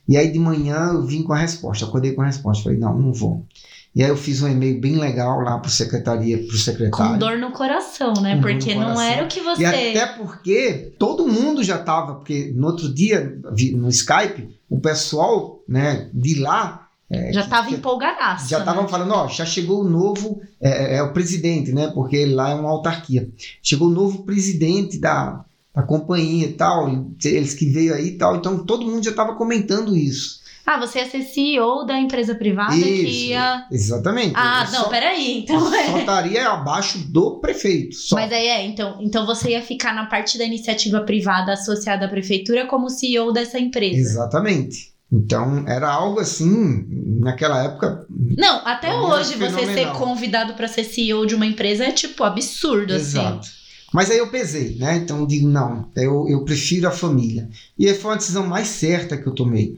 [0.08, 2.98] E aí de manhã eu vim com a resposta, acordei com a resposta, falei, não,
[2.98, 3.46] não vou.
[3.94, 7.12] E aí eu fiz um e-mail bem legal lá para secretaria, para o secretário.
[7.12, 8.36] Com dor no coração, né?
[8.36, 9.62] Com porque não era o que você.
[9.62, 13.38] E até porque todo mundo já estava, porque no outro dia
[13.74, 16.81] no Skype o pessoal, né, de lá
[17.12, 18.48] é, já estava empolgadaço.
[18.48, 18.88] Já estavam né?
[18.88, 21.88] falando, ó, já chegou o novo, é, é, é, o presidente, né?
[21.88, 23.28] Porque lá é uma autarquia.
[23.62, 25.44] Chegou o novo presidente da,
[25.74, 26.88] da companhia e tal,
[27.22, 28.36] eles que veio aí e tal.
[28.36, 30.40] Então todo mundo já estava comentando isso.
[30.64, 33.66] Ah, você ia ser CEO da empresa privada isso, que ia.
[33.70, 34.32] Exatamente.
[34.34, 35.40] Ah, não, só, peraí.
[35.40, 35.90] Então é.
[35.90, 37.94] Só estaria abaixo do prefeito.
[37.96, 38.14] Só.
[38.14, 42.08] Mas aí é, então, então você ia ficar na parte da iniciativa privada associada à
[42.08, 43.96] prefeitura como CEO dessa empresa.
[43.96, 44.91] Exatamente.
[45.12, 46.86] Então, era algo assim,
[47.20, 48.06] naquela época.
[48.08, 52.94] Não, até hoje você ser convidado para ser CEO de uma empresa é tipo absurdo,
[52.94, 53.18] assim.
[53.18, 53.40] Exato.
[53.40, 53.62] assim.
[53.92, 54.96] Mas aí eu pesei, né?
[54.96, 57.50] Então eu digo, não, eu, eu prefiro a família.
[57.78, 59.76] E foi uma decisão mais certa que eu tomei.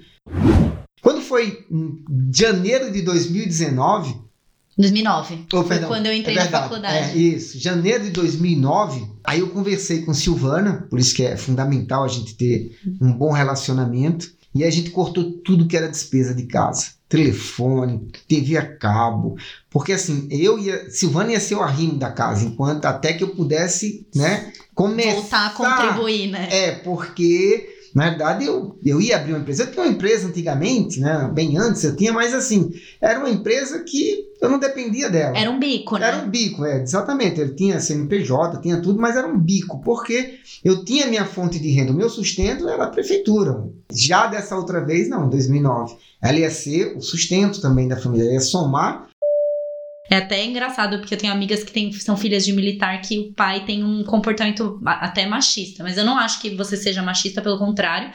[1.03, 4.17] Quando foi em janeiro de 2019.
[4.79, 5.47] 2009.
[5.53, 6.97] Oh, perdão, quando eu entrei é na faculdade.
[6.97, 7.59] É, isso.
[7.59, 12.37] Janeiro de 2009, aí eu conversei com Silvana, por isso que é fundamental a gente
[12.37, 14.33] ter um bom relacionamento.
[14.55, 16.93] E a gente cortou tudo que era despesa de casa.
[17.09, 19.37] Telefone, TV a cabo.
[19.69, 20.89] Porque assim, eu ia.
[20.91, 25.13] Silvana ia ser o arrimo da casa, enquanto até que eu pudesse, né, começar.
[25.15, 26.49] Voltar a contribuir, né?
[26.51, 29.63] É, porque na verdade, eu, eu ia abrir uma empresa.
[29.63, 31.31] Eu tinha uma empresa antigamente, né?
[31.33, 35.39] Bem antes eu tinha, mas assim, era uma empresa que eu não dependia dela.
[35.39, 36.09] Era um bico, né?
[36.09, 37.41] Era um bico, é, exatamente.
[37.41, 41.71] Ele tinha CNPJ, tinha tudo, mas era um bico, porque eu tinha minha fonte de
[41.71, 43.65] renda, o meu sustento era a prefeitura.
[43.93, 45.95] Já dessa outra vez, não, 2009.
[46.21, 49.09] Ela ia ser o sustento também da família, ela ia somar
[50.11, 53.33] é até engraçado, porque eu tenho amigas que tem, são filhas de militar que o
[53.33, 55.83] pai tem um comportamento até machista.
[55.83, 58.11] Mas eu não acho que você seja machista, pelo contrário.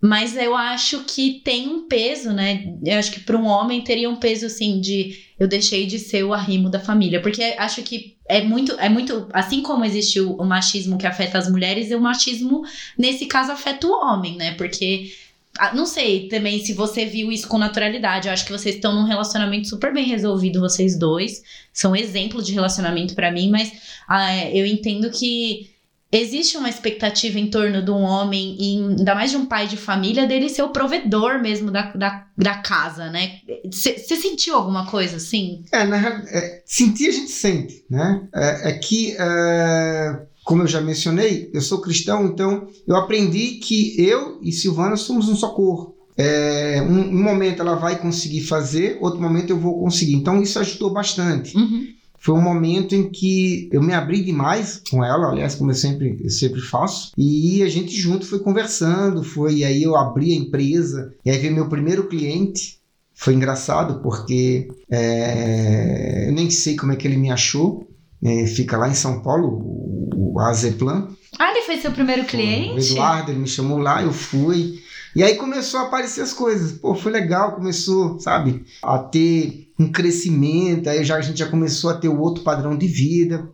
[0.00, 2.74] Mas eu acho que tem um peso, né?
[2.84, 6.22] Eu acho que para um homem teria um peso assim de eu deixei de ser
[6.22, 10.34] o arrimo da família, porque acho que é muito, é muito, assim como existe o,
[10.34, 12.62] o machismo que afeta as mulheres, o machismo
[12.96, 14.54] nesse caso afeta o homem, né?
[14.54, 15.10] Porque
[15.58, 18.28] ah, não sei também se você viu isso com naturalidade.
[18.28, 21.42] Eu acho que vocês estão num relacionamento super bem resolvido, vocês dois.
[21.72, 23.72] São exemplos de relacionamento para mim, mas
[24.08, 25.70] ah, eu entendo que
[26.10, 29.76] existe uma expectativa em torno de um homem, e ainda mais de um pai de
[29.76, 33.40] família, dele ser o provedor mesmo da, da, da casa, né?
[33.70, 35.64] Você sentiu alguma coisa assim?
[35.72, 38.26] É, na é, sentir a gente sente, né?
[38.34, 39.16] É, é que.
[39.18, 44.96] É como eu já mencionei, eu sou cristão, então eu aprendi que eu e Silvana
[44.96, 45.96] somos um só corpo.
[46.16, 50.14] É, um, um, momento ela vai conseguir fazer, outro momento eu vou conseguir.
[50.14, 51.56] Então isso ajudou bastante.
[51.56, 51.88] Uhum.
[52.16, 56.16] Foi um momento em que eu me abri demais com ela, aliás, como eu sempre,
[56.22, 57.10] eu sempre faço.
[57.18, 61.54] E a gente junto foi conversando, foi aí eu abri a empresa, e aí veio
[61.54, 62.78] meu primeiro cliente,
[63.12, 67.84] foi engraçado porque é, eu nem sei como é que ele me achou.
[68.22, 69.85] É, fica lá em São Paulo,
[70.36, 71.08] o, Azeplan.
[71.38, 72.74] Ah, ele foi seu primeiro cliente?
[72.74, 74.80] O Eduardo, ele me chamou lá, eu fui.
[75.14, 76.72] E aí começou a aparecer as coisas.
[76.72, 80.88] Pô, foi legal, começou, sabe, a ter um crescimento.
[80.88, 83.48] Aí já, a gente já começou a ter o outro padrão de vida.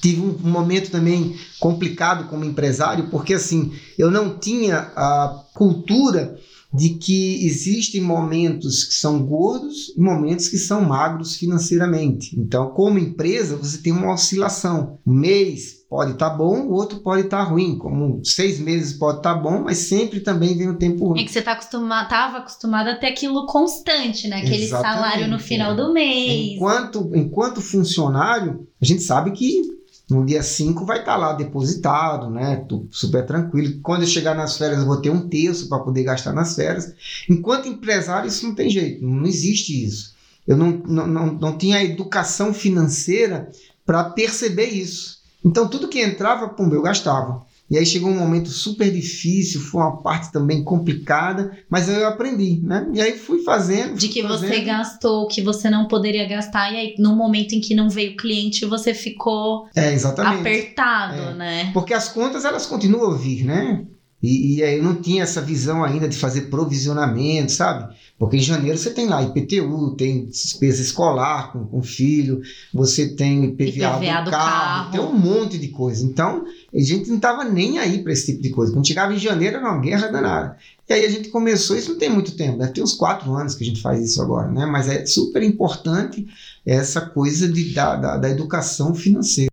[0.00, 6.36] Tive um, um momento também complicado como empresário, porque assim, eu não tinha a cultura
[6.74, 12.36] de que existem momentos que são gordos e momentos que são magros financeiramente.
[12.36, 14.98] Então, como empresa, você tem uma oscilação.
[15.06, 17.78] Um mês pode estar tá bom, o outro pode estar tá ruim.
[17.78, 21.20] Como seis meses pode estar tá bom, mas sempre também vem o tempo ruim.
[21.20, 24.38] É que você tá acostumado, estava acostumado a ter aquilo constante, né?
[24.38, 25.76] Aquele Exatamente, salário no final é.
[25.76, 26.56] do mês.
[26.56, 29.62] Enquanto, enquanto funcionário, a gente sabe que
[30.10, 32.56] no dia 5 vai estar tá lá depositado, né?
[32.68, 33.78] Tô super tranquilo.
[33.80, 36.92] Quando eu chegar nas férias, eu vou ter um terço para poder gastar nas férias.
[37.30, 40.12] Enquanto empresário, isso não tem jeito, não existe isso.
[40.44, 43.48] Eu não, não, não, não tinha educação financeira
[43.86, 45.22] para perceber isso.
[45.44, 47.44] Então, tudo que entrava, pum, eu gastava.
[47.70, 52.60] E aí chegou um momento super difícil, foi uma parte também complicada, mas eu aprendi,
[52.62, 52.86] né?
[52.92, 53.90] E aí fui fazendo.
[53.90, 54.48] Fui de que fazendo.
[54.48, 58.16] você gastou, que você não poderia gastar, e aí no momento em que não veio
[58.16, 61.34] cliente, você ficou é, apertado, é.
[61.34, 61.70] né?
[61.72, 63.86] Porque as contas elas continuam a vir, né?
[64.24, 67.94] E, e, aí eu não tinha essa visão ainda de fazer provisionamento, sabe?
[68.18, 72.40] Porque em janeiro você tem lá IPTU, tem despesa escolar com, com filho,
[72.72, 76.02] você tem IPVA, IPVA do, do carro, carro, tem um monte de coisa.
[76.02, 78.72] Então, a gente não estava nem aí para esse tipo de coisa.
[78.72, 80.56] Quando chegava em janeiro era uma guerra danada.
[80.88, 83.54] E aí a gente começou, isso não tem muito tempo, deve ter uns quatro anos
[83.54, 84.64] que a gente faz isso agora, né?
[84.64, 86.26] Mas é super importante
[86.64, 89.50] essa coisa de, da, da, da educação financeira.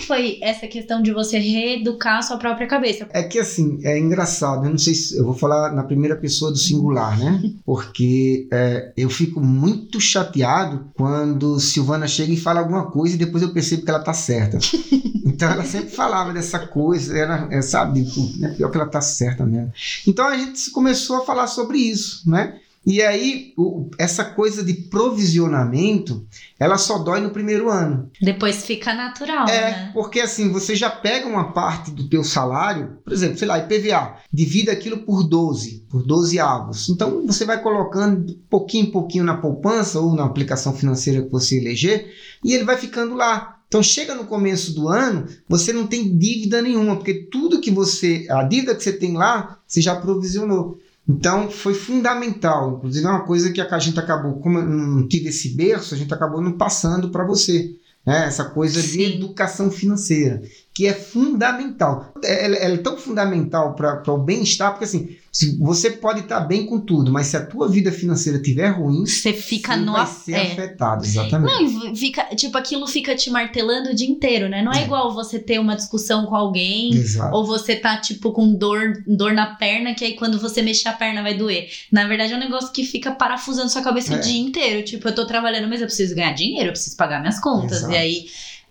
[0.00, 3.06] Que foi essa questão de você reeducar a sua própria cabeça?
[3.12, 6.50] É que assim, é engraçado, eu não sei se eu vou falar na primeira pessoa
[6.50, 7.42] do singular, né?
[7.64, 13.42] Porque é, eu fico muito chateado quando Silvana chega e fala alguma coisa e depois
[13.42, 14.58] eu percebo que ela tá certa.
[15.22, 18.54] Então ela sempre falava dessa coisa, era, é, sabe, né?
[18.56, 19.72] pior que ela tá certa mesmo.
[20.06, 22.58] Então a gente começou a falar sobre isso, né?
[22.84, 26.26] E aí, o, essa coisa de provisionamento,
[26.58, 28.10] ela só dói no primeiro ano.
[28.22, 29.90] Depois fica natural, é, né?
[29.92, 34.16] porque assim, você já pega uma parte do teu salário, por exemplo, sei lá, IPVA,
[34.32, 36.88] divide aquilo por 12, por 12 avos.
[36.88, 41.58] Então, você vai colocando pouquinho em pouquinho na poupança ou na aplicação financeira que você
[41.58, 42.10] eleger,
[42.42, 43.58] e ele vai ficando lá.
[43.68, 48.26] Então chega no começo do ano, você não tem dívida nenhuma, porque tudo que você,
[48.28, 50.80] a dívida que você tem lá, você já provisionou.
[51.10, 55.28] Então foi fundamental, inclusive é uma coisa que a gente acabou, como eu não tive
[55.28, 57.74] esse berço, a gente acabou não passando para você.
[58.06, 58.26] Né?
[58.26, 58.88] Essa coisa Sim.
[58.88, 60.40] de educação financeira,
[60.72, 62.12] que é fundamental.
[62.22, 66.46] Ela, ela é tão fundamental para o bem-estar, porque assim, se você pode estar tá
[66.46, 69.92] bem com tudo, mas se a tua vida financeira estiver ruim, você fica você no
[69.92, 70.52] vai ser é.
[70.52, 71.74] afetado, exatamente.
[71.74, 74.62] Não, fica, tipo, aquilo fica te martelando o dia inteiro, né?
[74.62, 74.84] Não é, é.
[74.84, 77.34] igual você ter uma discussão com alguém, Exato.
[77.34, 80.92] ou você tá, tipo, com dor, dor na perna, que aí quando você mexer a
[80.92, 81.68] perna vai doer.
[81.90, 84.18] Na verdade, é um negócio que fica parafusando sua cabeça é.
[84.18, 84.84] o dia inteiro.
[84.84, 87.78] Tipo, eu tô trabalhando, mas eu preciso ganhar dinheiro, eu preciso pagar minhas contas.
[87.78, 87.92] Exato.
[87.92, 88.26] E aí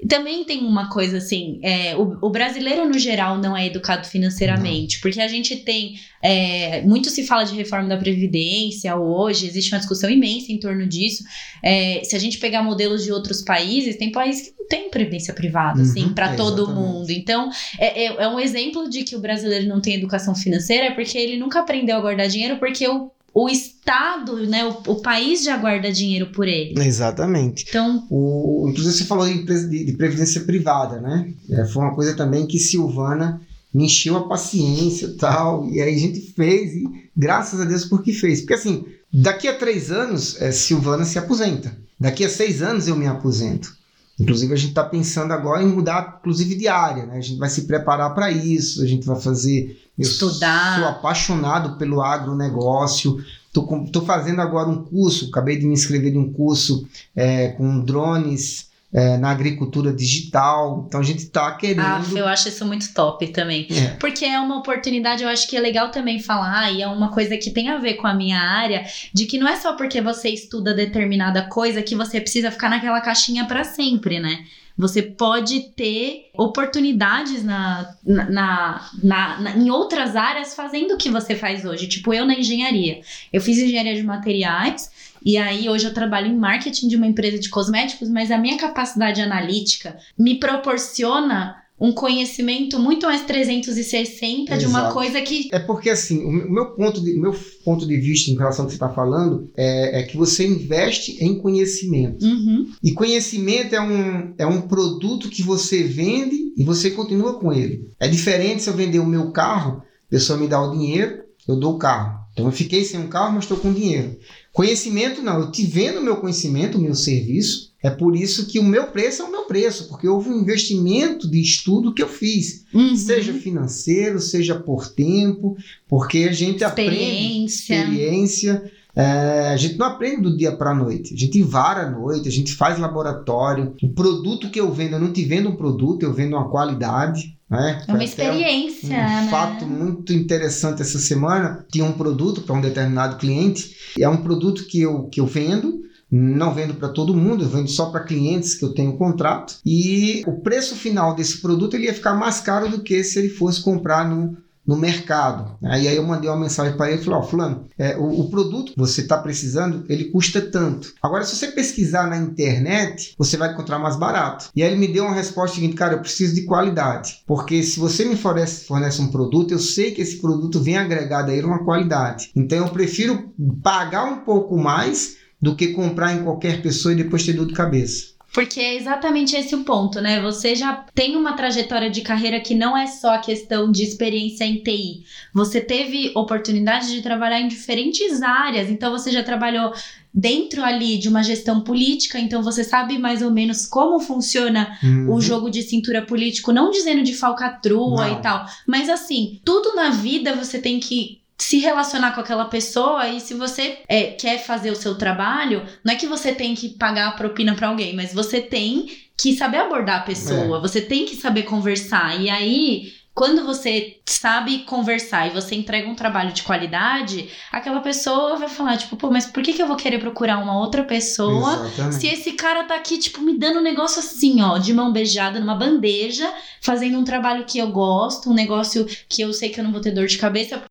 [0.08, 4.96] também tem uma coisa assim: é, o, o, brasileiro no geral não é educado financeiramente,
[4.96, 5.02] não.
[5.02, 5.96] porque a gente tem.
[6.22, 10.88] É, muito se fala de reforma da Previdência hoje, existe uma discussão imensa em torno
[10.88, 11.24] disso.
[11.62, 15.34] É, se a gente pegar modelos de outros países, tem países que não têm previdência
[15.34, 17.10] privada, assim, uhum, assim, para todo mundo.
[17.10, 20.92] Então, é, é, é um exemplo de que o brasileiro não tem educação financeira, é
[20.92, 25.44] porque ele nunca aprendeu a guardar dinheiro, porque o o Estado, né, o, o, país
[25.44, 26.80] já guarda dinheiro por ele.
[26.82, 27.66] Exatamente.
[27.68, 31.34] Então, o, inclusive você falou de, de, previdência privada, né?
[31.50, 33.42] É, foi uma coisa também que Silvana
[33.74, 36.84] me encheu a paciência e tal, e aí a gente fez, e
[37.16, 38.42] graças a Deus porque fez.
[38.42, 41.76] Porque assim, daqui a três anos, é, Silvana se aposenta.
[42.00, 43.78] Daqui a seis anos eu me aposento.
[44.20, 47.18] Inclusive, a gente está pensando agora em mudar, inclusive, de área, né?
[47.18, 50.78] A gente vai se preparar para isso, a gente vai fazer eu Estudar.
[50.80, 53.24] sou apaixonado pelo agronegócio.
[53.48, 58.69] Estou fazendo agora um curso, acabei de me inscrever em um curso é, com drones
[58.94, 60.86] é, na agricultura digital.
[60.88, 61.82] Então a gente está querendo.
[61.82, 63.68] Ah, eu acho isso muito top também.
[63.70, 63.88] É.
[64.00, 67.38] Porque é uma oportunidade, eu acho que é legal também falar, e é uma coisa
[67.38, 70.30] que tem a ver com a minha área, de que não é só porque você
[70.30, 74.44] estuda determinada coisa que você precisa ficar naquela caixinha para sempre, né?
[74.80, 81.36] Você pode ter oportunidades na, na, na, na, em outras áreas fazendo o que você
[81.36, 81.86] faz hoje.
[81.86, 83.02] Tipo, eu na engenharia.
[83.32, 84.90] Eu fiz engenharia de materiais
[85.24, 88.58] e aí hoje eu trabalho em marketing de uma empresa de cosméticos, mas a minha
[88.58, 94.94] capacidade analítica me proporciona um conhecimento muito mais 360 de uma Exato.
[94.94, 95.48] coisa que.
[95.52, 98.74] É porque assim, o meu ponto de, meu ponto de vista em relação ao que
[98.74, 102.26] você está falando é, é que você investe em conhecimento.
[102.26, 102.70] Uhum.
[102.84, 107.90] E conhecimento é um, é um produto que você vende e você continua com ele.
[108.00, 111.56] É diferente se eu vender o meu carro, a pessoa me dá o dinheiro, eu
[111.56, 112.19] dou o carro.
[112.40, 114.18] Então eu fiquei sem um carro, mas estou com dinheiro.
[114.54, 117.70] Conhecimento não, eu te vendo o meu conhecimento, o meu serviço.
[117.82, 121.30] É por isso que o meu preço é o meu preço, porque houve um investimento
[121.30, 122.96] de estudo que eu fiz, Uhum.
[122.96, 125.56] seja financeiro, seja por tempo,
[125.88, 127.74] porque a gente aprende Experiência.
[127.76, 128.72] experiência.
[128.96, 131.14] É, a gente não aprende do dia para a noite.
[131.14, 133.74] A gente vara à noite, a gente faz laboratório.
[133.82, 137.38] O produto que eu vendo, eu não te vendo um produto, eu vendo uma qualidade.
[137.50, 137.84] Né?
[137.88, 139.28] É uma experiência, um né?
[139.32, 141.66] fato muito interessante essa semana.
[141.72, 143.76] Tinha um produto para um determinado cliente.
[143.98, 145.84] É um produto que eu, que eu vendo.
[146.12, 149.58] Não vendo para todo mundo, eu vendo só para clientes que eu tenho contrato.
[149.64, 153.30] E o preço final desse produto ele ia ficar mais caro do que se ele
[153.30, 154.36] fosse comprar no,
[154.70, 155.58] no mercado.
[155.64, 158.30] Aí, aí eu mandei uma mensagem para ele e falei, ó, fulano, é, o, o
[158.30, 160.94] produto que você está precisando, ele custa tanto.
[161.02, 164.52] Agora, se você pesquisar na internet, você vai encontrar mais barato.
[164.56, 167.24] E aí ele me deu uma resposta seguinte, cara, eu preciso de qualidade.
[167.26, 171.32] Porque se você me fornece, fornece um produto, eu sei que esse produto vem agregado
[171.32, 172.30] a ele uma qualidade.
[172.36, 177.26] Então eu prefiro pagar um pouco mais do que comprar em qualquer pessoa e depois
[177.26, 178.19] ter dor de cabeça.
[178.40, 180.22] Porque é exatamente esse o ponto, né?
[180.22, 184.46] Você já tem uma trajetória de carreira que não é só a questão de experiência
[184.46, 185.04] em TI.
[185.34, 189.74] Você teve oportunidade de trabalhar em diferentes áreas, então você já trabalhou
[190.14, 195.14] dentro ali de uma gestão política, então você sabe mais ou menos como funciona Uhum.
[195.14, 198.20] o jogo de cintura político, não dizendo de falcatrua Não.
[198.20, 203.08] e tal, mas assim, tudo na vida você tem que se relacionar com aquela pessoa
[203.08, 206.70] e se você é, quer fazer o seu trabalho, não é que você tem que
[206.70, 210.62] pagar a propina pra alguém, mas você tem que saber abordar a pessoa, É.
[210.62, 212.20] você tem que saber conversar.
[212.22, 218.38] E aí, quando você sabe conversar e você entrega um trabalho de qualidade, aquela pessoa
[218.38, 221.54] vai falar, tipo, pô, mas por que, que eu vou querer procurar uma outra pessoa
[221.68, 221.96] Exatamente.
[221.96, 225.40] se esse cara tá aqui, tipo, me dando um negócio assim, ó, de mão beijada
[225.40, 226.30] numa bandeja,
[226.62, 229.82] fazendo um trabalho que eu gosto, um negócio que eu sei que eu não vou
[229.82, 230.62] ter dor de cabeça.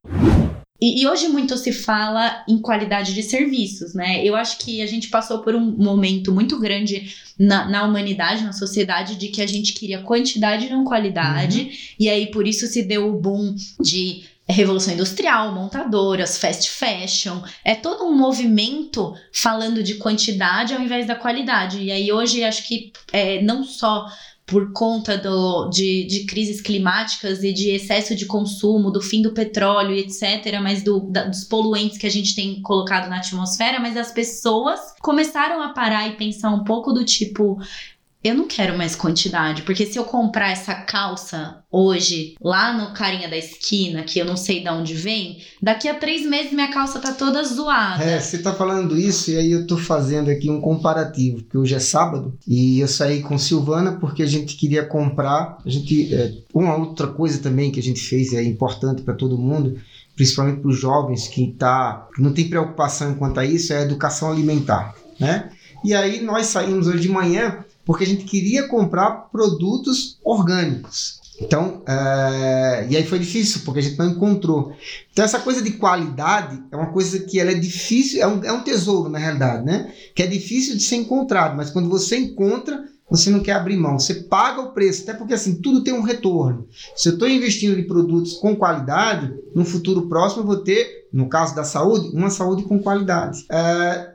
[0.81, 4.25] E, e hoje muito se fala em qualidade de serviços, né?
[4.25, 8.53] Eu acho que a gente passou por um momento muito grande na, na humanidade, na
[8.53, 11.95] sociedade, de que a gente queria quantidade e não qualidade.
[11.99, 17.75] E aí por isso se deu o boom de Revolução Industrial, montadoras, fast fashion, é
[17.75, 21.83] todo um movimento falando de quantidade ao invés da qualidade.
[21.83, 24.07] E aí hoje acho que é, não só
[24.49, 29.33] por conta do, de, de crises climáticas e de excesso de consumo, do fim do
[29.33, 33.79] petróleo e etc., mas do, da- dos poluentes que a gente tem colocado na atmosfera,
[33.79, 37.59] mas as pessoas começaram a parar e pensar um pouco do tipo.
[38.23, 43.29] Eu não quero mais quantidade, porque se eu comprar essa calça hoje lá no carinha
[43.29, 46.99] da esquina, que eu não sei de onde vem, daqui a três meses minha calça
[46.99, 48.03] tá toda zoada.
[48.03, 51.77] É, você tá falando isso e aí eu tô fazendo aqui um comparativo, porque hoje
[51.77, 56.33] é sábado e eu saí com Silvana porque a gente queria comprar, a gente é,
[56.53, 59.79] uma outra coisa também que a gente fez é importante para todo mundo,
[60.17, 64.33] principalmente para os jovens que tá não tem preocupação quanto a isso, é a educação
[64.33, 65.51] alimentar, né?
[65.85, 71.21] E aí nós saímos hoje de manhã porque a gente queria comprar produtos orgânicos.
[71.41, 74.77] Então, é, e aí foi difícil, porque a gente não encontrou.
[75.11, 78.53] Então, essa coisa de qualidade é uma coisa que ela é difícil, é um, é
[78.53, 79.91] um tesouro, na realidade, né?
[80.15, 83.99] Que é difícil de ser encontrado, mas quando você encontra, você não quer abrir mão,
[83.99, 86.69] você paga o preço, até porque assim, tudo tem um retorno.
[86.95, 91.27] Se eu estou investindo em produtos com qualidade, no futuro próximo eu vou ter, no
[91.27, 93.47] caso da saúde, uma saúde com qualidade.
[93.51, 94.13] É,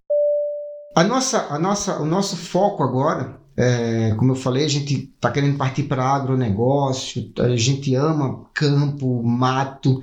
[0.95, 5.31] a nossa, a nossa, o nosso foco agora é, como eu falei, a gente está
[5.31, 10.01] querendo partir para agronegócio, a gente ama campo, mato,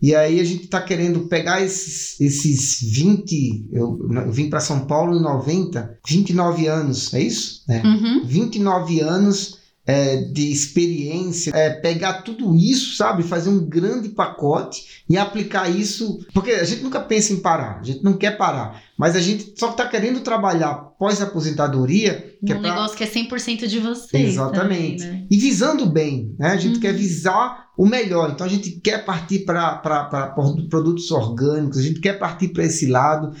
[0.00, 3.68] e aí a gente está querendo pegar esses, esses 20.
[3.72, 7.64] Eu, eu vim para São Paulo em 90, 29 anos, é isso?
[7.68, 7.84] É.
[7.84, 8.24] Uhum.
[8.24, 9.57] 29 anos
[9.90, 13.22] é, de experiência, é, pegar tudo isso, sabe?
[13.22, 16.18] Fazer um grande pacote e aplicar isso.
[16.34, 19.54] Porque a gente nunca pensa em parar, a gente não quer parar, mas a gente
[19.56, 22.36] só está querendo trabalhar pós-aposentadoria.
[22.44, 24.28] Que é um pra- negócio que é 100% de vocês.
[24.34, 24.98] Exatamente.
[25.04, 25.26] também, né?
[25.30, 26.48] E visando bem, né?
[26.50, 26.80] A gente Uhum.
[26.80, 28.30] quer visar o melhor.
[28.30, 30.34] Então a gente quer partir para
[30.68, 33.34] produtos orgânicos, a gente quer partir para esse lado,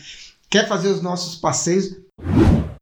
[0.48, 1.94] quer fazer os nossos passeios.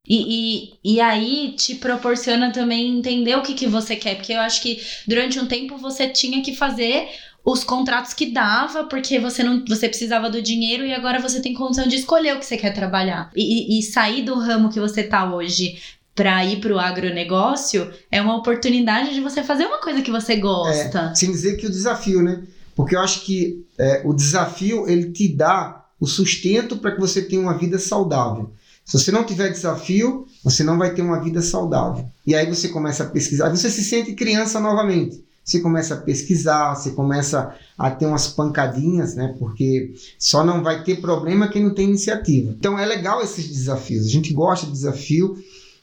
[0.09, 4.17] E, e, e aí te proporciona também entender o que, que você quer.
[4.17, 7.09] Porque eu acho que durante um tempo você tinha que fazer
[7.45, 11.55] os contratos que dava, porque você não você precisava do dinheiro e agora você tem
[11.55, 13.31] condição de escolher o que você quer trabalhar.
[13.37, 15.79] E, e- sair do ramo que você tá hoje
[16.13, 20.37] para ir para o agronegócio, é uma oportunidade de você fazer uma coisa que você
[20.37, 21.11] gosta.
[21.13, 22.43] É, sem dizer que o desafio, né?
[22.75, 27.23] Porque eu acho que é, o desafio ele te dá o sustento para que você
[27.23, 28.51] tenha uma vida saudável.
[28.87, 32.09] Se você não tiver desafio, você não vai ter uma vida saudável.
[32.25, 35.25] E aí você começa a pesquisar, você se sente criança novamente.
[35.45, 39.35] Você começa a pesquisar, você começa a ter umas pancadinhas, né?
[39.39, 42.55] Porque só não vai ter problema quem não tem iniciativa.
[42.57, 44.07] Então é legal esses desafios.
[44.07, 45.37] A gente gosta de desafio.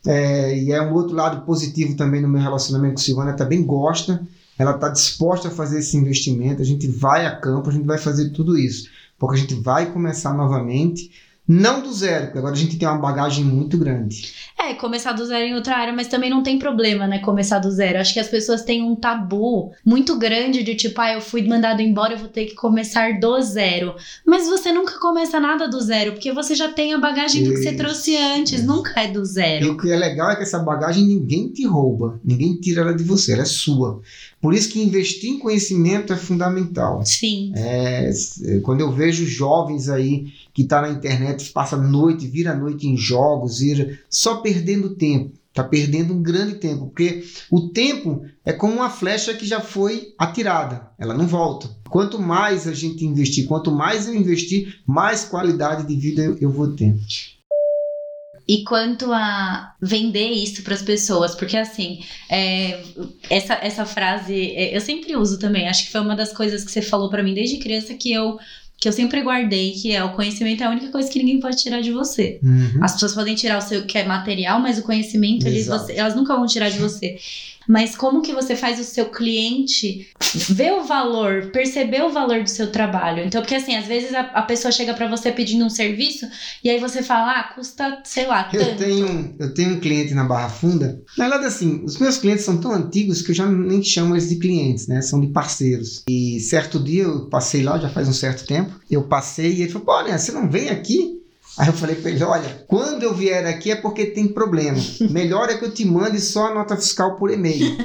[0.06, 4.22] É, e é um outro lado positivo também no meu relacionamento com Silvana, também gosta,
[4.58, 7.97] ela está disposta a fazer esse investimento, a gente vai a campo, a gente vai
[7.97, 11.10] fazer tudo isso, porque a gente vai começar novamente,
[11.45, 14.31] não do zero, porque agora a gente tem uma bagagem muito grande.
[14.57, 17.19] É, começar do zero em outra área, mas também não tem problema, né?
[17.19, 17.99] Começar do zero.
[17.99, 21.81] Acho que as pessoas têm um tabu muito grande de tipo, ah, eu fui mandado
[21.81, 23.93] embora, eu vou ter que começar do zero.
[24.25, 27.51] Mas você nunca começa nada do zero, porque você já tem a bagagem Isso.
[27.51, 28.65] do que você trouxe antes, Isso.
[28.65, 29.65] nunca é do zero.
[29.65, 32.93] E o que é legal é que essa bagagem ninguém te rouba, ninguém tira ela
[32.93, 34.01] de você, ela é sua.
[34.41, 37.01] Por isso que investir em conhecimento é fundamental.
[37.05, 37.51] Sim.
[37.55, 38.11] É,
[38.61, 43.60] quando eu vejo jovens aí que tá na internet, passa noite, vira noite em jogos,
[43.60, 45.34] vira só perdendo tempo.
[45.54, 50.14] Tá perdendo um grande tempo, porque o tempo é como uma flecha que já foi
[50.18, 51.70] atirada, ela não volta.
[51.89, 56.51] Quanto mais a gente investir, quanto mais eu investir, mais qualidade de vida eu, eu
[56.51, 56.95] vou ter.
[58.47, 62.84] E quanto a vender isso para as pessoas, porque assim, é,
[63.30, 65.70] essa, essa frase é, eu sempre uso também.
[65.70, 68.38] Acho que foi uma das coisas que você falou para mim desde criança que eu
[68.84, 71.55] que eu sempre guardei, que é o conhecimento é a única coisa que ninguém pode
[71.55, 72.38] tirar de você.
[72.43, 72.84] Uhum.
[72.84, 76.13] As pessoas podem tirar o seu que é material, mas o conhecimento eles, você, elas
[76.17, 77.17] nunca vão tirar de você
[77.68, 80.07] mas como que você faz o seu cliente
[80.49, 83.24] ver o valor, perceber o valor do seu trabalho.
[83.24, 86.28] Então, porque assim, às vezes a, a pessoa chega para você pedindo um serviço
[86.64, 88.64] e aí você fala, ah, custa, sei lá, tanto.
[88.64, 91.01] Eu tenho, eu tenho um cliente na Barra Funda.
[91.18, 94.30] Na verdade, assim, os meus clientes são tão antigos que eu já nem chamo eles
[94.30, 95.01] de clientes, né?
[95.01, 96.03] São de parceiros.
[96.07, 99.72] E certo dia eu passei lá, já faz um certo tempo, eu passei e ele
[99.72, 101.22] falou, pô, né, você não vem aqui?
[101.58, 104.78] Aí eu falei para ele: olha, quando eu vier aqui é porque tem problema.
[105.10, 107.78] Melhor é que eu te mande só a nota fiscal por e-mail.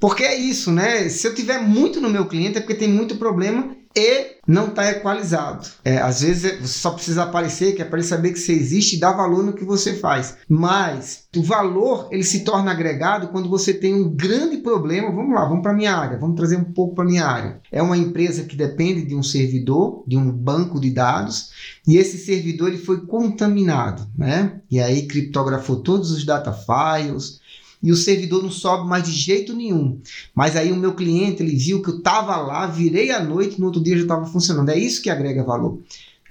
[0.00, 1.08] Porque é isso, né?
[1.08, 4.90] Se eu tiver muito no meu cliente é porque tem muito problema e não está
[4.90, 5.68] equalizado.
[5.84, 8.52] É, às vezes é, você só precisa aparecer, que é para ele saber que você
[8.52, 10.36] existe e dar valor no que você faz.
[10.48, 15.12] Mas o valor ele se torna agregado quando você tem um grande problema.
[15.12, 17.60] Vamos lá, vamos para minha área, vamos trazer um pouco para minha área.
[17.70, 21.50] É uma empresa que depende de um servidor, de um banco de dados,
[21.86, 24.60] e esse servidor ele foi contaminado, né?
[24.70, 27.40] E aí criptografou todos os data files,
[27.82, 29.98] e o servidor não sobe mais de jeito nenhum.
[30.34, 33.66] Mas aí o meu cliente ele viu que eu estava lá, virei à noite, no
[33.66, 34.68] outro dia já estava funcionando.
[34.68, 35.80] É isso que agrega valor.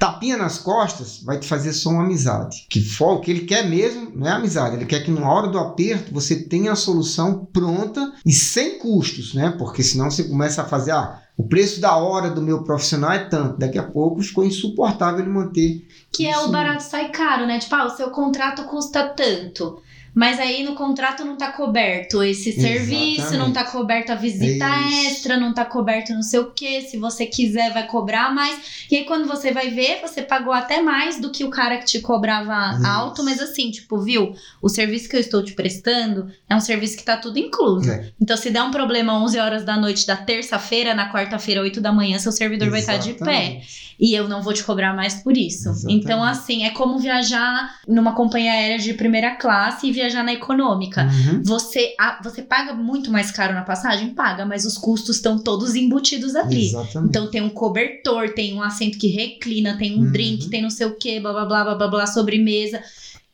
[0.02, 2.66] Tapinha nas costas vai te fazer só uma amizade.
[2.68, 4.76] Que for, o que ele quer mesmo não é amizade.
[4.76, 9.36] Ele quer que na hora do aperto você tenha a solução pronta e sem custos,
[9.36, 9.54] né?
[9.60, 13.20] Porque senão você começa a fazer, ah, o preço da hora do meu profissional é
[13.26, 13.60] tanto.
[13.60, 15.88] Daqui a pouco ficou insuportável ele manter.
[16.12, 17.60] Que é o barato sai caro, né?
[17.60, 19.84] Tipo, ah, o seu contrato custa tanto.
[20.14, 23.38] Mas aí no contrato não tá coberto esse serviço, Exatamente.
[23.38, 26.82] não tá coberto a visita é extra, não tá coberto não sei o que.
[26.82, 28.86] Se você quiser, vai cobrar mais.
[28.92, 31.86] E aí, quando você vai ver, você pagou até mais do que o cara que
[31.86, 32.86] te cobrava Isso.
[32.86, 34.36] alto, mas assim, tipo, viu?
[34.62, 37.90] O serviço que eu estou te prestando é um serviço que tá tudo incluso.
[37.90, 38.12] É.
[38.20, 41.92] Então, se der um problema 11 horas da noite da terça-feira, na quarta-feira, 8 da
[41.92, 42.86] manhã, seu servidor Exatamente.
[42.86, 43.62] vai estar de pé.
[44.00, 45.70] E eu não vou te cobrar mais por isso.
[45.70, 46.04] Exatamente.
[46.04, 51.04] Então, assim, é como viajar numa companhia aérea de primeira classe e viajar na econômica.
[51.04, 51.44] Uhum.
[51.44, 54.14] Você, a, você paga muito mais caro na passagem?
[54.14, 56.68] Paga, mas os custos estão todos embutidos ali.
[56.68, 57.10] Exatamente.
[57.10, 60.12] Então tem um cobertor, tem um assento que reclina, tem um uhum.
[60.12, 62.82] drink, tem não sei o que, blá blá blá blá blá, blá sobremesa.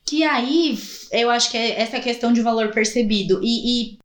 [0.06, 0.80] Que aí
[1.12, 3.40] eu acho que é essa questão de valor percebido.
[3.44, 3.98] e, e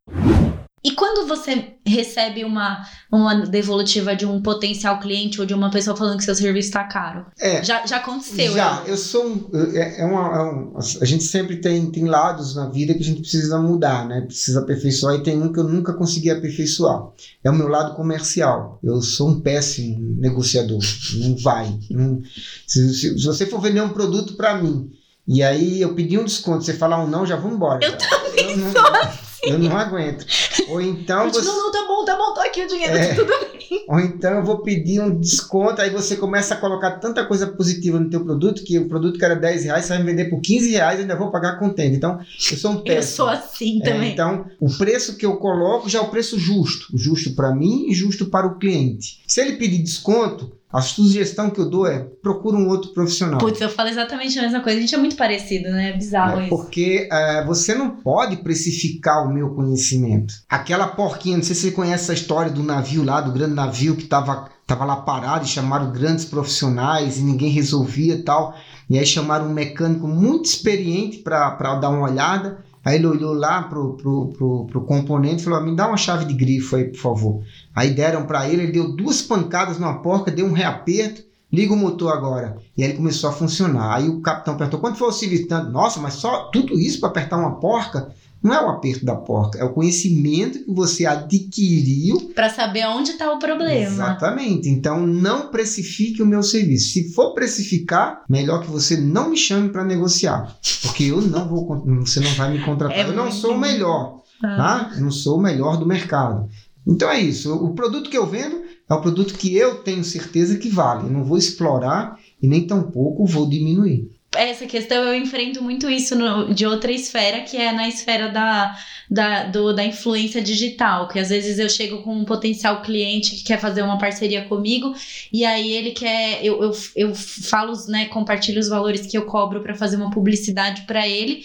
[0.83, 5.95] e quando você recebe uma, uma devolutiva de um potencial cliente ou de uma pessoa
[5.95, 7.25] falando que seu serviço está caro?
[7.39, 8.53] É, já, já aconteceu?
[8.53, 12.55] Já, eu sou um, é, é, uma, é um, A gente sempre tem, tem lados
[12.55, 14.21] na vida que a gente precisa mudar, né?
[14.21, 17.07] Precisa aperfeiçoar e tem um que eu nunca consegui aperfeiçoar.
[17.41, 18.77] É o meu lado comercial.
[18.83, 20.81] Eu sou um péssimo negociador.
[21.15, 21.73] Não vai.
[21.89, 22.21] Não,
[22.67, 24.91] se, se, se você for vender um produto para mim
[25.25, 27.85] e aí eu pedi um desconto, você falar um não, já vou embora.
[27.85, 29.33] Eu também eu não, sou assim.
[29.43, 30.25] Eu não aguento.
[30.69, 31.45] Ou então você...
[31.45, 33.13] Não, não, tá bom, tá bom, tô aqui o dinheiro, é...
[33.13, 33.85] tudo bem.
[33.87, 37.99] Ou então eu vou pedir um desconto, aí você começa a colocar tanta coisa positiva
[37.99, 40.71] no teu produto, que o produto que era 10 reais, você vai vender por 15
[40.71, 41.95] reais e ainda vou pagar contente.
[41.95, 42.19] Então,
[42.51, 42.97] eu sou um péssimo.
[42.97, 44.11] Eu sou assim é, também.
[44.11, 46.87] Então, o preço que eu coloco já é o preço justo.
[46.97, 49.21] Justo para mim e justo para o cliente.
[49.27, 53.37] Se ele pedir desconto, A sugestão que eu dou é procura um outro profissional.
[53.39, 54.79] Putz, eu falo exatamente a mesma coisa.
[54.79, 55.91] A gente é muito parecido, né?
[55.91, 56.49] É bizarro É, isso.
[56.49, 60.33] porque é, você não pode precificar o meu conhecimento.
[60.49, 63.95] Aquela porquinha, não sei se você conhece essa história do navio lá, do grande navio
[63.95, 68.55] que estava tava lá parado e chamaram grandes profissionais e ninguém resolvia e tal.
[68.89, 72.63] E aí chamaram um mecânico muito experiente para dar uma olhada.
[72.83, 75.97] Aí ele olhou lá pro, pro, pro, pro componente e falou: "Ah, Me dá uma
[75.97, 77.43] chave de grifo aí, por favor.
[77.73, 81.77] Aí deram para ele, ele deu duas pancadas numa porca, deu um reaperto, liga o
[81.77, 82.57] motor agora.
[82.77, 83.95] E aí ele começou a funcionar.
[83.95, 85.47] Aí o capitão perguntou: quanto foi o serviço?
[85.71, 88.13] Nossa, mas só tudo isso para apertar uma porca?
[88.43, 92.31] Não é o aperto da porca, é o conhecimento que você adquiriu.
[92.35, 93.85] Pra saber onde tá o problema.
[93.85, 94.67] Exatamente.
[94.67, 96.91] Então não precifique o meu serviço.
[96.91, 100.57] Se for precificar, melhor que você não me chame para negociar.
[100.81, 102.97] Porque eu não vou, você não vai me contratar.
[102.97, 104.57] É eu não sou o melhor Ah.
[104.57, 104.91] tá?
[104.97, 106.49] Eu não sou o melhor do mercado.
[106.85, 107.53] Então é isso.
[107.55, 111.07] O produto que eu vendo é o produto que eu tenho certeza que vale.
[111.07, 114.09] Eu não vou explorar e nem tampouco vou diminuir.
[114.35, 118.75] Essa questão eu enfrento muito isso no- de outra esfera, que é na esfera da,
[119.09, 121.07] da, do- da influência digital.
[121.07, 124.93] Que às vezes eu chego com um potencial cliente que quer fazer uma parceria comigo,
[125.31, 126.43] e aí ele quer.
[126.43, 130.81] Eu, eu, eu falo, né, compartilho os valores que eu cobro para fazer uma publicidade
[130.83, 131.43] para ele.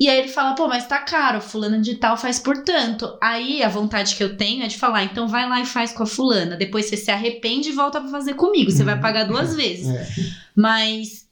[0.00, 3.16] E aí ele fala, pô, mas tá caro, fulana de tal faz por tanto.
[3.22, 6.02] Aí a vontade que eu tenho é de falar, então vai lá e faz com
[6.02, 6.56] a fulana.
[6.56, 8.70] Depois você se arrepende e volta pra fazer comigo.
[8.70, 9.00] Você vai Uhum.
[9.00, 9.86] pagar duas vezes.
[9.88, 10.08] É.
[10.56, 11.26] Mas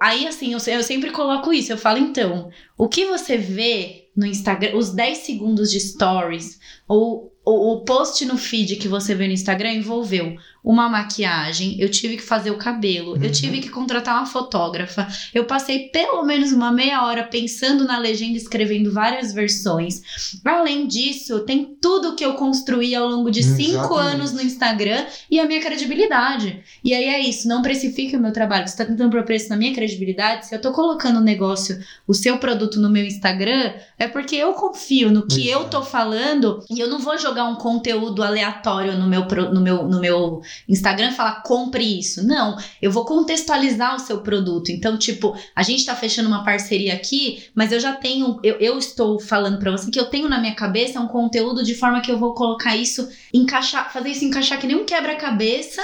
[0.00, 1.72] aí, assim, eu, eu sempre coloco isso.
[1.72, 6.58] Eu falo, então, o que você vê no Instagram, os 10 segundos de stories,
[6.88, 12.16] ou o post no feed que você vê no Instagram envolveu uma maquiagem, eu tive
[12.16, 13.30] que fazer o cabelo, eu Uhum.
[13.30, 18.36] tive que contratar uma fotógrafa, eu passei pelo menos uma meia hora pensando na legenda,
[18.36, 20.02] escrevendo várias versões.
[20.44, 24.14] Além disso, tem tudo que eu construí ao longo de cinco Exatamente.
[24.14, 26.60] anos no Instagram e a minha credibilidade.
[26.84, 28.66] E aí é isso, não precifique o meu trabalho.
[28.68, 30.46] Você tá tentando pôr preço na minha credibilidade?
[30.46, 34.52] Se eu tô colocando o negócio, o seu produto no meu Instagram, é porque eu
[34.52, 35.70] confio no que eu Exato.
[35.78, 40.00] tô falando e eu não vou jogar um conteúdo aleatório no meu, no meu, no
[40.00, 42.26] meu Instagram falar compre isso.
[42.26, 44.70] Não, eu vou contextualizar o seu produto.
[44.70, 48.78] Então, tipo, a gente tá fechando uma parceria aqui, mas eu já tenho, eu, eu
[48.78, 52.10] estou falando pra você que eu tenho na minha cabeça um conteúdo de forma que
[52.10, 55.82] eu vou colocar isso, encaixar, fazer isso encaixar que nem um quebra-cabeça,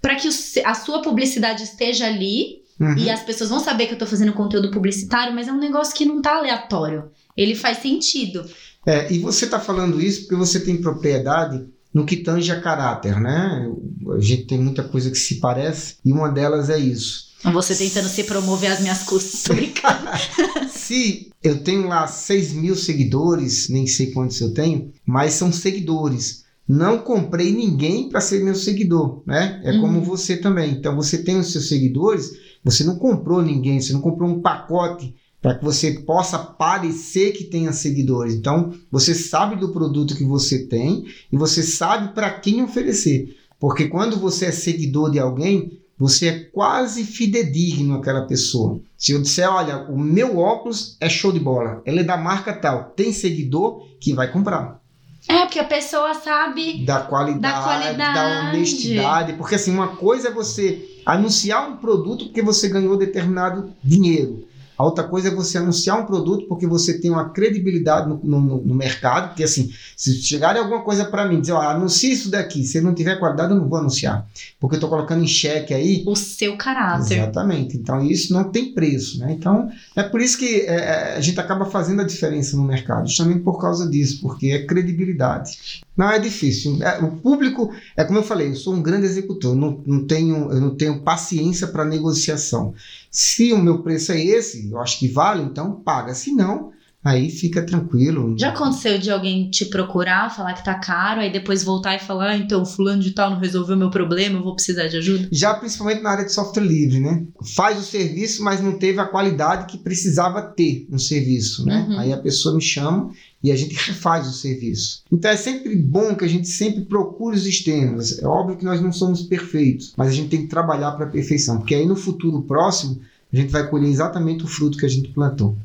[0.00, 0.32] pra que o
[0.64, 2.96] a sua publicidade esteja ali Uhum.
[2.96, 5.94] e as pessoas vão saber que eu tô fazendo conteúdo publicitário, mas é um negócio
[5.94, 7.12] que não tá aleatório.
[7.36, 8.44] Ele faz sentido.
[8.84, 13.20] É, e você está falando isso porque você tem propriedade no que tange a caráter,
[13.20, 13.70] né?
[14.16, 17.30] A gente tem muita coisa que se parece e uma delas é isso.
[17.52, 19.42] Você tentando se promover às minhas custas.
[19.42, 20.06] Tô brincando.
[20.70, 26.44] Se eu tenho lá 6 mil seguidores, nem sei quantos eu tenho, mas são seguidores.
[26.68, 29.60] Não comprei ninguém para ser meu seguidor, né?
[29.64, 29.80] É Uhum.
[29.80, 30.70] como você também.
[30.70, 32.30] Então você tem os seus seguidores,
[32.62, 35.12] você não comprou ninguém, você não comprou um pacote
[35.42, 38.34] para que você possa parecer que tenha seguidores.
[38.34, 43.36] Então você sabe do produto que você tem e você sabe para quem oferecer.
[43.58, 48.80] Porque quando você é seguidor de alguém, você é quase fidedigno àquela pessoa.
[48.96, 52.52] Se eu disser, olha, o meu óculos é show de bola, ele é da marca
[52.52, 54.80] tal, tem seguidor que vai comprar.
[55.28, 56.84] É, porque a pessoa sabe.
[56.84, 58.14] Da qualidade, Da qualidade.
[58.14, 59.32] da honestidade.
[59.34, 64.44] Porque assim, uma coisa é você anunciar um produto porque você ganhou determinado dinheiro.
[64.82, 68.60] A outra coisa é você anunciar um produto porque você tem uma credibilidade no, no-
[68.62, 69.28] no mercado.
[69.28, 72.92] Porque assim, se chegarem alguma coisa para mim, dizer, ó, anuncie isso daqui, se não
[72.94, 74.26] tiver qualidade, eu não vou anunciar.
[74.58, 77.18] Porque eu estou colocando em xeque aí O seu caráter.
[77.18, 77.76] Exatamente.
[77.76, 79.32] Então isso não tem preço, né?
[79.32, 83.06] Então é por isso que é, é, a gente acaba fazendo a diferença no mercado,
[83.06, 85.82] justamente por causa disso, porque é credibilidade.
[85.96, 86.82] Não é difícil.
[86.82, 90.50] É, o público é como eu falei, eu sou um grande executor, não, não tenho,
[90.50, 92.74] eu não tenho paciência para negociação.
[93.12, 96.14] Se o meu preço é esse, eu acho que vale, então paga.
[96.14, 96.72] Se não,
[97.04, 98.34] aí fica tranquilo.
[98.38, 102.30] Já aconteceu de alguém te procurar, falar que tá caro, aí depois voltar e falar,
[102.30, 105.28] ah, então, fulano de tal não resolveu meu problema, eu vou precisar de ajuda?
[105.32, 107.24] Já principalmente na área de software livre, né?
[107.56, 111.86] Faz o serviço, mas não teve a qualidade que precisava ter no serviço, né?
[111.88, 111.98] Uhum.
[111.98, 113.10] Aí a pessoa me chama
[113.42, 115.02] e a gente refaz o serviço.
[115.10, 118.18] Então é sempre bom que a gente sempre procure os extremos.
[118.18, 121.10] É óbvio que nós não somos perfeitos, mas a gente tem que trabalhar para a
[121.10, 123.00] perfeição, porque aí no futuro próximo
[123.32, 125.56] a gente vai colher exatamente o fruto que a gente plantou.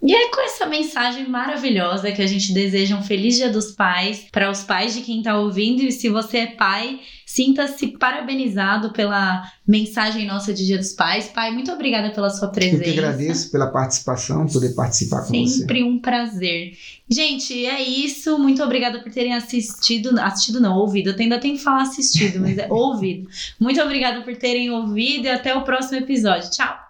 [0.00, 4.26] E é com essa mensagem maravilhosa que a gente deseja um feliz Dia dos Pais
[4.30, 5.82] para os pais de quem está ouvindo.
[5.82, 11.26] E se você é pai, sinta-se parabenizado pela mensagem nossa de Dia dos Pais.
[11.26, 12.84] Pai, muito obrigada pela sua presença.
[12.84, 15.58] Eu que agradeço pela participação, poder participar com Sempre você.
[15.58, 16.78] Sempre um prazer.
[17.10, 18.38] Gente, é isso.
[18.38, 20.16] Muito obrigada por terem assistido.
[20.20, 21.10] Assistido não, ouvido.
[21.10, 23.28] Eu ainda tenho que falar assistido, mas é ouvido.
[23.58, 26.50] Muito obrigada por terem ouvido e até o próximo episódio.
[26.52, 26.87] Tchau!